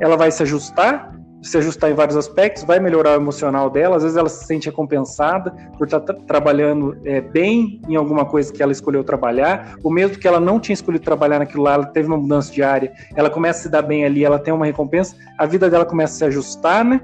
ela 0.00 0.16
vai 0.16 0.30
se 0.30 0.42
ajustar, 0.42 1.16
se 1.42 1.56
ajustar 1.58 1.90
em 1.90 1.94
vários 1.94 2.16
aspectos, 2.16 2.64
vai 2.64 2.80
melhorar 2.80 3.12
o 3.12 3.22
emocional 3.22 3.70
dela. 3.70 3.96
Às 3.96 4.02
vezes 4.02 4.16
ela 4.16 4.28
se 4.28 4.44
sente 4.46 4.66
recompensada 4.66 5.52
por 5.78 5.86
estar 5.86 6.00
tá 6.00 6.12
trabalhando 6.12 6.96
é, 7.04 7.20
bem 7.20 7.80
em 7.88 7.94
alguma 7.94 8.24
coisa 8.24 8.52
que 8.52 8.62
ela 8.62 8.72
escolheu 8.72 9.04
trabalhar, 9.04 9.76
ou 9.82 9.90
mesmo 9.90 10.18
que 10.18 10.26
ela 10.26 10.40
não 10.40 10.58
tinha 10.58 10.74
escolhido 10.74 11.04
trabalhar 11.04 11.38
naquilo 11.38 11.62
lá, 11.62 11.74
ela 11.74 11.86
teve 11.86 12.08
uma 12.08 12.16
mudança 12.16 12.52
de 12.52 12.62
área, 12.62 12.92
ela 13.14 13.30
começa 13.30 13.60
a 13.60 13.62
se 13.62 13.68
dar 13.68 13.82
bem 13.82 14.04
ali, 14.04 14.24
ela 14.24 14.38
tem 14.38 14.52
uma 14.52 14.66
recompensa, 14.66 15.14
a 15.38 15.46
vida 15.46 15.70
dela 15.70 15.84
começa 15.84 16.14
a 16.14 16.16
se 16.18 16.24
ajustar, 16.24 16.84
né? 16.84 17.00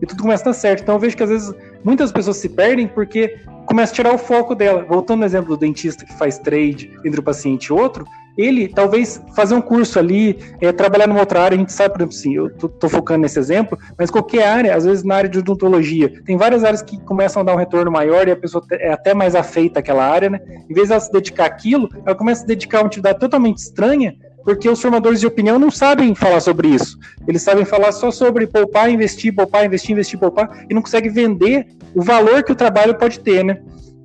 E 0.00 0.06
tudo 0.06 0.22
começa 0.22 0.44
a 0.44 0.46
dar 0.46 0.54
certo. 0.54 0.82
Então 0.82 0.94
eu 0.94 0.98
vejo 0.98 1.16
que 1.16 1.22
às 1.22 1.28
vezes 1.28 1.54
muitas 1.84 2.12
pessoas 2.12 2.36
se 2.36 2.48
perdem 2.48 2.86
porque 2.86 3.38
começa 3.66 3.92
a 3.92 3.94
tirar 3.94 4.14
o 4.14 4.18
foco 4.18 4.54
dela. 4.54 4.84
Voltando 4.88 5.22
ao 5.22 5.26
exemplo 5.26 5.56
do 5.56 5.56
dentista 5.56 6.04
que 6.04 6.12
faz 6.14 6.38
trade 6.38 6.92
entre 7.04 7.20
o 7.20 7.22
paciente 7.22 7.66
e 7.66 7.72
outro, 7.72 8.04
ele 8.36 8.68
talvez 8.68 9.22
fazer 9.34 9.54
um 9.54 9.60
curso 9.60 9.98
ali, 9.98 10.38
é, 10.60 10.72
trabalhar 10.72 11.06
numa 11.06 11.20
outra 11.20 11.42
área, 11.42 11.56
a 11.56 11.58
gente 11.58 11.72
sabe, 11.72 11.90
por 11.90 12.00
exemplo, 12.00 12.16
assim, 12.16 12.34
eu 12.34 12.50
tô, 12.50 12.88
focando 12.88 13.22
nesse 13.22 13.38
exemplo, 13.38 13.78
mas 13.98 14.10
qualquer 14.10 14.46
área, 14.46 14.74
às 14.74 14.84
vezes 14.84 15.04
na 15.04 15.16
área 15.16 15.28
de 15.28 15.38
odontologia, 15.38 16.22
tem 16.24 16.36
várias 16.36 16.64
áreas 16.64 16.82
que 16.82 16.98
começam 17.00 17.42
a 17.42 17.44
dar 17.44 17.54
um 17.54 17.58
retorno 17.58 17.90
maior 17.90 18.26
e 18.28 18.30
a 18.30 18.36
pessoa 18.36 18.64
é 18.72 18.92
até 18.92 19.14
mais 19.14 19.34
afeita 19.34 19.80
àquela 19.80 20.04
área, 20.04 20.30
né? 20.30 20.40
Em 20.68 20.74
vez 20.74 20.88
de 20.88 20.92
ela 20.92 21.00
se 21.00 21.12
dedicar 21.12 21.46
àquilo, 21.46 21.88
ela 22.04 22.14
começa 22.14 22.40
a 22.40 22.42
se 22.42 22.46
dedicar 22.46 22.78
a 22.78 22.82
uma 22.82 22.86
atividade 22.86 23.18
totalmente 23.18 23.58
estranha, 23.58 24.16
porque 24.44 24.68
os 24.68 24.80
formadores 24.80 25.20
de 25.20 25.26
opinião 25.26 25.58
não 25.58 25.70
sabem 25.70 26.14
falar 26.14 26.40
sobre 26.40 26.68
isso. 26.68 26.98
Eles 27.26 27.42
sabem 27.42 27.64
falar 27.64 27.92
só 27.92 28.10
sobre 28.10 28.46
poupar, 28.46 28.90
investir, 28.90 29.34
poupar, 29.34 29.64
investir, 29.64 29.92
investir, 29.92 30.18
poupar, 30.18 30.64
e 30.68 30.74
não 30.74 30.82
conseguem 30.82 31.10
vender 31.10 31.66
o 31.94 32.02
valor 32.02 32.42
que 32.42 32.52
o 32.52 32.56
trabalho 32.56 32.94
pode 32.94 33.20
ter, 33.20 33.44
né? 33.44 33.60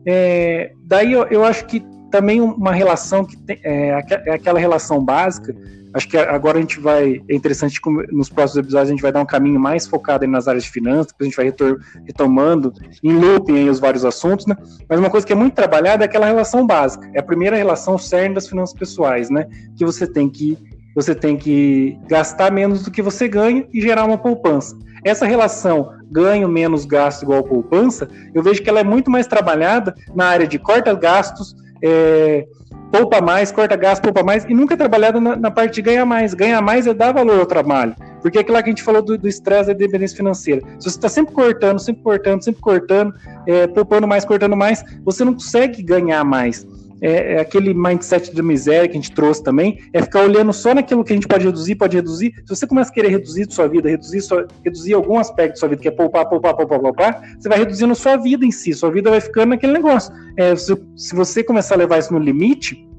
É, 0.05 0.71
daí 0.83 1.13
eu, 1.13 1.23
eu, 1.25 1.43
acho 1.43 1.65
que 1.65 1.83
também 2.11 2.39
uma 2.39 2.71
relação 2.71 3.25
que 3.25 3.35
tem, 3.37 3.59
é, 3.63 4.03
é, 4.25 4.33
aquela 4.33 4.59
relação 4.59 5.03
básica. 5.03 5.55
Acho 5.95 6.09
que 6.09 6.17
agora 6.17 6.57
a 6.57 6.61
gente 6.61 6.77
vai. 6.77 7.21
É 7.29 7.33
interessante 7.33 7.79
nos 8.11 8.27
próximos 8.27 8.65
episódios 8.65 8.89
a 8.89 8.91
gente 8.91 9.01
vai 9.01 9.13
dar 9.13 9.21
um 9.21 9.25
caminho 9.25 9.57
mais 9.57 9.87
focado 9.87 10.27
nas 10.27 10.45
áreas 10.45 10.65
de 10.65 10.69
finanças, 10.69 11.07
depois 11.07 11.21
a 11.21 11.29
gente 11.29 11.37
vai 11.37 11.77
retomando 12.05 12.73
em 13.01 13.13
looping 13.13 13.69
os 13.69 13.79
vários 13.79 14.03
assuntos, 14.03 14.45
né? 14.45 14.57
Mas 14.89 14.99
uma 14.99 15.09
coisa 15.09 15.25
que 15.25 15.31
é 15.31 15.35
muito 15.35 15.53
trabalhada 15.53 16.03
é 16.03 16.05
aquela 16.05 16.25
relação 16.25 16.67
básica. 16.67 17.09
É 17.13 17.19
a 17.21 17.23
primeira 17.23 17.55
relação 17.55 17.97
cerne 17.97 18.35
das 18.35 18.45
finanças 18.45 18.77
pessoais, 18.77 19.29
né? 19.29 19.47
Que 19.77 19.85
você 19.85 20.05
tem 20.05 20.29
que 20.29 20.57
você 20.93 21.15
tem 21.15 21.37
que 21.37 21.97
gastar 22.07 22.51
menos 22.51 22.83
do 22.83 22.91
que 22.91 23.01
você 23.01 23.29
ganha 23.29 23.65
e 23.73 23.81
gerar 23.81 24.03
uma 24.03 24.17
poupança. 24.17 24.77
Essa 25.03 25.25
relação 25.25 25.93
ganho 26.11 26.49
menos 26.49 26.83
gasto 26.83 27.23
igual 27.23 27.41
poupança, 27.43 28.09
eu 28.33 28.43
vejo 28.43 28.61
que 28.61 28.69
ela 28.69 28.81
é 28.81 28.83
muito 28.83 29.09
mais 29.09 29.27
trabalhada 29.27 29.95
na 30.13 30.25
área 30.25 30.47
de 30.47 30.59
corta 30.59 30.93
gastos, 30.93 31.55
é, 31.81 32.47
poupa 32.91 33.21
mais, 33.21 33.51
corta 33.51 33.75
gasto, 33.75 34.01
poupa 34.01 34.23
mais, 34.23 34.45
e 34.45 34.53
nunca 34.53 34.77
trabalhada 34.77 35.19
na, 35.19 35.35
na, 35.35 35.51
parte 35.51 35.75
de 35.75 35.81
ganhar 35.81 36.05
mais. 36.05 36.33
Ganhar 36.33 36.61
mais 36.61 36.87
é 36.87 36.93
dar 36.93 37.11
valor 37.11 37.39
ao 37.39 37.45
trabalho. 37.45 37.95
Porque 38.21 38.37
é 38.37 38.41
aquilo 38.41 38.57
que 38.57 38.63
a 38.63 38.67
gente 38.69 38.83
falou 38.83 39.01
do 39.01 39.27
estresse 39.27 39.67
da 39.67 39.73
dependência 39.73 40.17
financeira. 40.17 40.61
Se 40.79 40.89
você 40.89 40.97
está 40.97 41.09
sempre 41.09 41.33
cortando, 41.33 41.79
sempre 41.79 42.01
cortando, 42.01 42.43
sempre 42.43 42.61
cortando, 42.61 43.13
é, 43.45 43.67
poupando 43.67 44.07
mais, 44.07 44.25
cortando 44.25 44.55
mais, 44.55 44.83
você 45.03 45.23
não 45.23 45.33
consegue 45.33 45.83
ganhar 45.83 46.23
mais 46.23 46.65
é, 47.05 47.33
é, 47.33 47.39
aquele 47.39 47.71
mindset 47.71 48.33
de 48.33 48.41
miséria 48.41 48.87
que 48.87 48.97
a 48.97 48.99
gente 48.99 49.11
trouxe 49.11 49.43
também, 49.43 49.77
é 49.93 50.01
ficar 50.01 50.21
olhando 50.21 50.51
só 50.51 50.73
naquilo 50.73 51.03
que 51.03 51.13
a 51.13 51.15
gente 51.15 51.27
pode 51.27 51.45
reduzir, 51.45 51.75
pode 51.75 51.95
reduzir. 51.95 52.33
Se 52.43 52.55
você 52.55 52.65
começa 52.65 52.89
a 52.89 52.93
querer 52.93 53.09
reduzir 53.09 53.45
sua 53.47 53.67
vida, 53.67 53.87
reduzir, 53.87 54.21
sua, 54.21 54.47
reduzir 54.63 54.93
algum 54.93 55.19
aspecto 55.19 55.53
da 55.53 55.59
sua 55.59 55.69
vida, 55.69 55.83
que 55.83 55.87
é 55.87 55.91
poupar, 55.91 56.27
poupar, 56.27 56.55
poupar, 56.55 56.79
poupar, 56.79 57.21
você 57.37 57.47
vai 57.47 57.59
reduzindo 57.59 57.93
sua 57.93 58.17
vida 58.17 58.43
em 58.43 58.51
si, 58.51 58.73
sua 58.73 58.89
vida 58.89 59.11
vai 59.11 59.21
ficando 59.21 59.49
naquele 59.49 59.73
negócio. 59.73 60.11
É, 60.35 60.55
se, 60.55 60.75
se 60.95 61.15
você 61.15 61.43
começar 61.43 61.75
a 61.75 61.77
levar 61.77 61.99
isso 61.99 62.11
no 62.11 62.17
limite, 62.17 62.89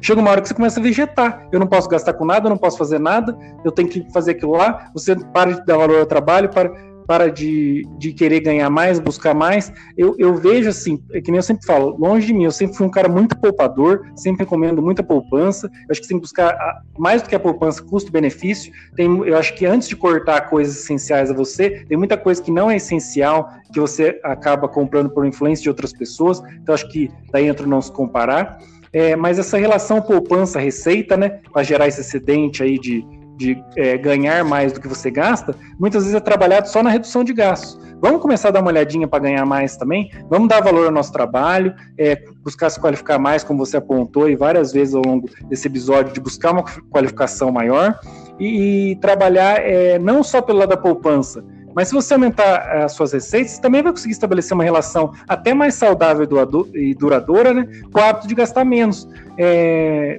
chega 0.00 0.20
uma 0.20 0.30
hora 0.30 0.40
que 0.40 0.46
você 0.46 0.54
começa 0.54 0.78
a 0.78 0.82
vegetar. 0.82 1.48
Eu 1.50 1.58
não 1.58 1.66
posso 1.66 1.88
gastar 1.88 2.12
com 2.12 2.24
nada, 2.24 2.46
eu 2.46 2.50
não 2.50 2.58
posso 2.58 2.78
fazer 2.78 3.00
nada, 3.00 3.36
eu 3.64 3.72
tenho 3.72 3.88
que 3.88 4.06
fazer 4.12 4.32
aquilo 4.32 4.52
lá. 4.52 4.88
Você 4.94 5.16
para 5.16 5.52
de 5.52 5.66
dar 5.66 5.76
valor 5.76 5.98
ao 5.98 6.06
trabalho, 6.06 6.48
para 6.48 6.70
para 7.06 7.30
de, 7.30 7.86
de 7.98 8.12
querer 8.12 8.40
ganhar 8.40 8.68
mais, 8.68 8.98
buscar 8.98 9.34
mais. 9.34 9.72
Eu, 9.96 10.14
eu 10.18 10.34
vejo 10.34 10.68
assim, 10.68 11.02
é 11.12 11.20
que 11.20 11.30
nem 11.30 11.38
eu 11.38 11.42
sempre 11.42 11.64
falo, 11.64 11.96
longe 11.96 12.26
de 12.26 12.32
mim, 12.32 12.44
eu 12.44 12.50
sempre 12.50 12.76
fui 12.76 12.86
um 12.86 12.90
cara 12.90 13.08
muito 13.08 13.38
poupador, 13.38 14.06
sempre 14.16 14.44
recomendo 14.44 14.82
muita 14.82 15.02
poupança. 15.02 15.66
Eu 15.66 15.86
acho 15.90 16.02
que 16.02 16.08
tem 16.08 16.16
que 16.16 16.22
buscar 16.22 16.56
mais 16.98 17.22
do 17.22 17.28
que 17.28 17.34
a 17.34 17.40
poupança, 17.40 17.82
custo-benefício. 17.82 18.72
Tem, 18.96 19.06
eu 19.26 19.36
acho 19.36 19.54
que 19.54 19.64
antes 19.64 19.88
de 19.88 19.96
cortar 19.96 20.42
coisas 20.48 20.76
essenciais 20.76 21.30
a 21.30 21.34
você, 21.34 21.84
tem 21.88 21.96
muita 21.96 22.16
coisa 22.16 22.42
que 22.42 22.50
não 22.50 22.70
é 22.70 22.76
essencial, 22.76 23.50
que 23.72 23.80
você 23.80 24.20
acaba 24.24 24.68
comprando 24.68 25.10
por 25.10 25.24
influência 25.24 25.62
de 25.62 25.68
outras 25.68 25.92
pessoas. 25.92 26.42
Então, 26.62 26.74
acho 26.74 26.88
que 26.88 27.10
daí 27.30 27.46
entra 27.46 27.66
não 27.66 27.80
se 27.80 27.92
comparar. 27.92 28.58
É, 28.92 29.14
mas 29.14 29.38
essa 29.38 29.58
relação 29.58 30.00
poupança-receita, 30.00 31.16
né, 31.16 31.40
para 31.52 31.62
gerar 31.62 31.86
esse 31.86 32.00
excedente 32.00 32.62
aí 32.62 32.78
de, 32.78 33.04
de 33.36 33.62
é, 33.76 33.96
ganhar 33.96 34.44
mais 34.44 34.72
do 34.72 34.80
que 34.80 34.88
você 34.88 35.10
gasta, 35.10 35.54
muitas 35.78 36.02
vezes 36.04 36.16
é 36.16 36.20
trabalhado 36.20 36.68
só 36.68 36.82
na 36.82 36.90
redução 36.90 37.22
de 37.22 37.32
gastos. 37.32 37.78
Vamos 38.00 38.20
começar 38.20 38.48
a 38.48 38.50
dar 38.52 38.60
uma 38.60 38.70
olhadinha 38.70 39.08
para 39.08 39.20
ganhar 39.20 39.46
mais 39.46 39.76
também? 39.76 40.10
Vamos 40.28 40.48
dar 40.48 40.60
valor 40.60 40.86
ao 40.86 40.92
nosso 40.92 41.12
trabalho, 41.12 41.74
é, 41.98 42.22
buscar 42.44 42.68
se 42.68 42.78
qualificar 42.78 43.18
mais, 43.18 43.42
como 43.42 43.64
você 43.64 43.78
apontou, 43.78 44.28
e 44.28 44.36
várias 44.36 44.72
vezes 44.72 44.94
ao 44.94 45.02
longo 45.02 45.28
desse 45.48 45.66
episódio, 45.66 46.12
de 46.12 46.20
buscar 46.20 46.52
uma 46.52 46.64
qualificação 46.90 47.50
maior 47.50 47.98
e, 48.38 48.90
e 48.90 48.96
trabalhar 48.96 49.60
é, 49.60 49.98
não 49.98 50.22
só 50.22 50.42
pelo 50.42 50.58
lado 50.58 50.70
da 50.70 50.76
poupança, 50.76 51.42
mas 51.76 51.88
se 51.88 51.94
você 51.94 52.14
aumentar 52.14 52.74
eh, 52.74 52.84
as 52.84 52.92
suas 52.92 53.12
receitas, 53.12 53.52
você 53.52 53.60
também 53.60 53.82
vai 53.82 53.92
conseguir 53.92 54.12
estabelecer 54.12 54.54
uma 54.54 54.64
relação 54.64 55.12
até 55.28 55.52
mais 55.52 55.74
saudável 55.74 56.26
e 56.74 56.94
duradoura 56.94 57.52
né, 57.52 57.68
com 57.92 58.00
o 58.00 58.02
hábito 58.02 58.26
de 58.26 58.34
gastar 58.34 58.64
menos. 58.64 59.06
É, 59.36 60.18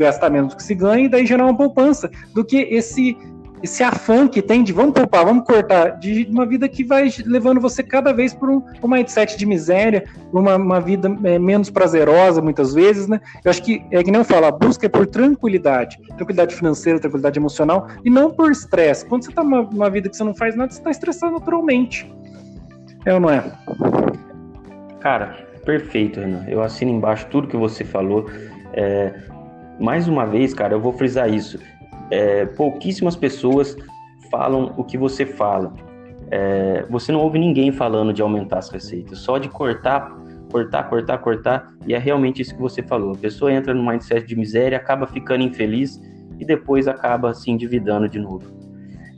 gastar 0.00 0.30
menos 0.30 0.52
do 0.52 0.56
que 0.56 0.62
se 0.62 0.74
ganha 0.74 1.04
e 1.04 1.08
daí 1.08 1.26
gerar 1.26 1.44
uma 1.44 1.56
poupança 1.56 2.10
do 2.34 2.44
que 2.44 2.56
esse 2.56 3.16
esse 3.62 3.82
afã 3.82 4.26
que 4.26 4.40
tem 4.40 4.62
de 4.62 4.72
vamos 4.72 4.94
poupar, 4.94 5.24
vamos 5.24 5.44
cortar, 5.44 5.98
de 5.98 6.26
uma 6.30 6.46
vida 6.46 6.68
que 6.68 6.82
vai 6.82 7.10
levando 7.26 7.60
você 7.60 7.82
cada 7.82 8.12
vez 8.12 8.32
para 8.32 8.50
um, 8.50 8.62
um 8.82 8.88
mindset 8.88 9.36
de 9.36 9.44
miséria, 9.44 10.04
uma, 10.32 10.56
uma 10.56 10.80
vida 10.80 11.14
é, 11.24 11.38
menos 11.38 11.68
prazerosa 11.70 12.40
muitas 12.40 12.74
vezes, 12.74 13.06
né? 13.06 13.20
Eu 13.44 13.50
acho 13.50 13.62
que 13.62 13.84
é 13.90 14.02
que 14.02 14.10
nem 14.10 14.20
eu 14.20 14.24
falo, 14.24 14.46
a 14.46 14.50
busca 14.50 14.86
é 14.86 14.88
por 14.88 15.06
tranquilidade, 15.06 15.98
tranquilidade 16.16 16.54
financeira, 16.54 16.98
tranquilidade 16.98 17.38
emocional 17.38 17.88
e 18.04 18.10
não 18.10 18.30
por 18.30 18.50
estresse. 18.50 19.04
Quando 19.04 19.24
você 19.24 19.30
está 19.30 19.44
numa, 19.44 19.90
vida 19.90 20.08
que 20.08 20.16
você 20.16 20.24
não 20.24 20.34
faz 20.34 20.56
nada, 20.56 20.72
você 20.72 20.78
está 20.78 20.90
estressado 20.90 21.32
naturalmente. 21.32 22.10
É 23.04 23.12
ou 23.12 23.20
não 23.20 23.30
é? 23.30 23.44
Cara, 25.00 25.46
perfeito, 25.64 26.20
Renan. 26.20 26.44
Eu 26.48 26.62
assino 26.62 26.90
embaixo 26.90 27.26
tudo 27.30 27.48
que 27.48 27.56
você 27.56 27.84
falou. 27.84 28.30
É, 28.72 29.12
mais 29.80 30.06
uma 30.06 30.26
vez, 30.26 30.52
cara, 30.52 30.74
eu 30.74 30.80
vou 30.80 30.92
frisar 30.92 31.32
isso. 31.32 31.58
É, 32.10 32.44
pouquíssimas 32.44 33.16
pessoas 33.16 33.76
falam 34.30 34.74
o 34.76 34.84
que 34.84 34.98
você 34.98 35.24
fala. 35.24 35.72
É, 36.30 36.84
você 36.88 37.10
não 37.10 37.20
ouve 37.20 37.38
ninguém 37.38 37.72
falando 37.72 38.12
de 38.12 38.22
aumentar 38.22 38.58
as 38.58 38.68
receitas, 38.68 39.18
só 39.18 39.38
de 39.38 39.48
cortar, 39.48 40.14
cortar, 40.50 40.84
cortar, 40.84 41.18
cortar, 41.18 41.72
e 41.86 41.94
é 41.94 41.98
realmente 41.98 42.42
isso 42.42 42.54
que 42.54 42.60
você 42.60 42.82
falou. 42.82 43.12
A 43.12 43.18
pessoa 43.18 43.52
entra 43.52 43.72
no 43.74 43.84
mindset 43.84 44.26
de 44.26 44.36
miséria, 44.36 44.76
acaba 44.76 45.06
ficando 45.06 45.42
infeliz 45.42 46.00
e 46.38 46.44
depois 46.44 46.86
acaba 46.86 47.32
se 47.34 47.50
endividando 47.50 48.08
de 48.08 48.18
novo. 48.18 48.59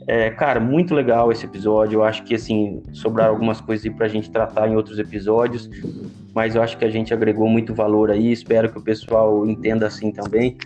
É, 0.07 0.29
cara, 0.31 0.59
muito 0.59 0.93
legal 0.93 1.31
esse 1.31 1.45
episódio. 1.45 1.97
Eu 1.97 2.03
acho 2.03 2.23
que 2.23 2.35
assim 2.35 2.81
sobraram 2.91 3.33
algumas 3.33 3.61
coisas 3.61 3.85
aí 3.85 3.91
para 3.91 4.05
a 4.05 4.09
gente 4.09 4.29
tratar 4.29 4.67
em 4.67 4.75
outros 4.75 4.99
episódios, 4.99 5.69
mas 6.33 6.55
eu 6.55 6.61
acho 6.61 6.77
que 6.77 6.85
a 6.85 6.89
gente 6.89 7.13
agregou 7.13 7.47
muito 7.47 7.73
valor 7.73 8.11
aí. 8.11 8.31
Espero 8.31 8.71
que 8.71 8.77
o 8.77 8.81
pessoal 8.81 9.47
entenda 9.47 9.87
assim 9.87 10.11
também. 10.11 10.57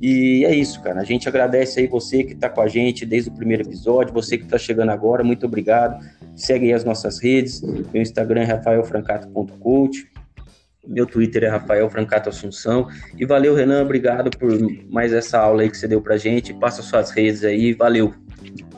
E 0.00 0.44
é 0.44 0.54
isso, 0.54 0.80
cara. 0.82 1.00
A 1.00 1.04
gente 1.04 1.28
agradece 1.28 1.80
aí 1.80 1.86
você 1.86 2.22
que 2.22 2.34
está 2.34 2.48
com 2.48 2.60
a 2.60 2.68
gente 2.68 3.06
desde 3.06 3.30
o 3.30 3.32
primeiro 3.32 3.62
episódio, 3.62 4.12
você 4.12 4.36
que 4.36 4.44
está 4.44 4.58
chegando 4.58 4.90
agora, 4.90 5.24
muito 5.24 5.46
obrigado. 5.46 6.04
Segue 6.34 6.66
aí 6.66 6.72
as 6.74 6.84
nossas 6.84 7.18
redes. 7.18 7.62
Meu 7.62 8.02
Instagram 8.02 8.42
é 8.42 8.44
rafaelfrancato.coach. 8.44 10.15
Meu 10.86 11.06
Twitter 11.06 11.44
é 11.44 11.48
Rafael 11.48 11.88
Francato 11.90 12.28
Assunção. 12.28 12.88
E 13.18 13.24
valeu, 13.24 13.54
Renan. 13.54 13.82
Obrigado 13.82 14.30
por 14.36 14.50
mais 14.90 15.12
essa 15.12 15.38
aula 15.38 15.62
aí 15.62 15.70
que 15.70 15.76
você 15.76 15.88
deu 15.88 16.00
pra 16.00 16.16
gente. 16.16 16.54
Passa 16.54 16.82
suas 16.82 17.10
redes 17.10 17.44
aí. 17.44 17.72
Valeu. 17.72 18.14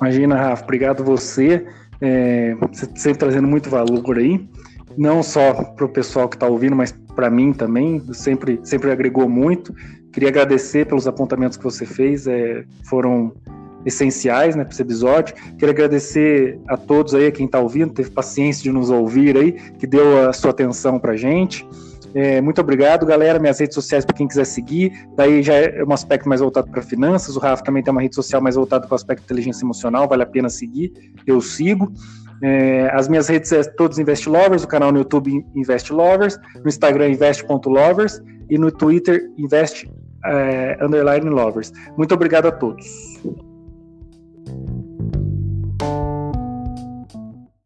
Imagina, 0.00 0.36
Rafa, 0.36 0.64
obrigado 0.64 1.04
você. 1.04 1.66
É, 2.00 2.54
você 2.72 2.88
sempre 2.94 3.18
trazendo 3.18 3.48
muito 3.48 3.68
valor 3.68 4.18
aí, 4.18 4.48
não 4.96 5.22
só 5.22 5.52
para 5.52 5.84
o 5.84 5.88
pessoal 5.88 6.28
que 6.28 6.36
está 6.36 6.46
ouvindo, 6.46 6.76
mas 6.76 6.92
para 7.14 7.28
mim 7.28 7.52
também, 7.52 8.00
sempre, 8.12 8.60
sempre 8.62 8.90
agregou 8.90 9.28
muito. 9.28 9.74
Queria 10.12 10.28
agradecer 10.28 10.86
pelos 10.86 11.06
apontamentos 11.06 11.56
que 11.56 11.64
você 11.64 11.84
fez, 11.84 12.26
é, 12.26 12.64
foram 12.84 13.32
essenciais 13.84 14.54
né, 14.54 14.64
para 14.64 14.72
esse 14.72 14.82
episódio. 14.82 15.34
Queria 15.56 15.70
agradecer 15.70 16.58
a 16.68 16.76
todos 16.76 17.14
aí, 17.14 17.26
a 17.26 17.32
quem 17.32 17.46
está 17.46 17.58
ouvindo, 17.58 17.92
teve 17.92 18.10
paciência 18.10 18.62
de 18.62 18.70
nos 18.70 18.90
ouvir 18.90 19.36
aí, 19.36 19.52
que 19.52 19.86
deu 19.86 20.28
a 20.28 20.32
sua 20.32 20.50
atenção 20.50 20.98
para 20.98 21.12
a 21.12 21.16
gente. 21.16 21.66
É, 22.14 22.40
muito 22.40 22.60
obrigado, 22.60 23.04
galera. 23.04 23.38
Minhas 23.38 23.58
redes 23.58 23.74
sociais 23.74 24.04
para 24.04 24.16
quem 24.16 24.26
quiser 24.26 24.44
seguir. 24.44 24.92
Daí 25.16 25.42
já 25.42 25.54
é 25.54 25.84
um 25.84 25.92
aspecto 25.92 26.28
mais 26.28 26.40
voltado 26.40 26.70
para 26.70 26.82
finanças. 26.82 27.36
O 27.36 27.40
Rafa 27.40 27.62
também 27.62 27.82
tem 27.82 27.92
uma 27.92 28.00
rede 28.00 28.14
social 28.14 28.40
mais 28.40 28.54
voltada 28.54 28.86
para 28.86 28.94
o 28.94 28.96
aspecto 28.96 29.20
de 29.20 29.24
inteligência 29.26 29.64
emocional. 29.64 30.08
Vale 30.08 30.22
a 30.22 30.26
pena 30.26 30.48
seguir. 30.48 30.92
Eu 31.26 31.40
sigo. 31.40 31.92
É, 32.42 32.90
as 32.94 33.08
minhas 33.08 33.28
redes 33.28 33.50
é 33.52 33.62
todos 33.64 33.98
Invest 33.98 34.28
Lovers, 34.28 34.62
o 34.62 34.68
canal 34.68 34.92
no 34.92 34.98
YouTube 34.98 35.44
Invest 35.56 35.92
Lovers, 35.92 36.38
no 36.62 36.68
Instagram 36.68 37.08
invest.lovers 37.08 38.22
e 38.48 38.56
no 38.56 38.70
Twitter 38.70 39.28
invest 39.36 39.88
é, 40.24 40.78
underline 40.80 41.28
lovers. 41.28 41.72
Muito 41.96 42.14
obrigado 42.14 42.46
a 42.46 42.52
todos. 42.52 42.86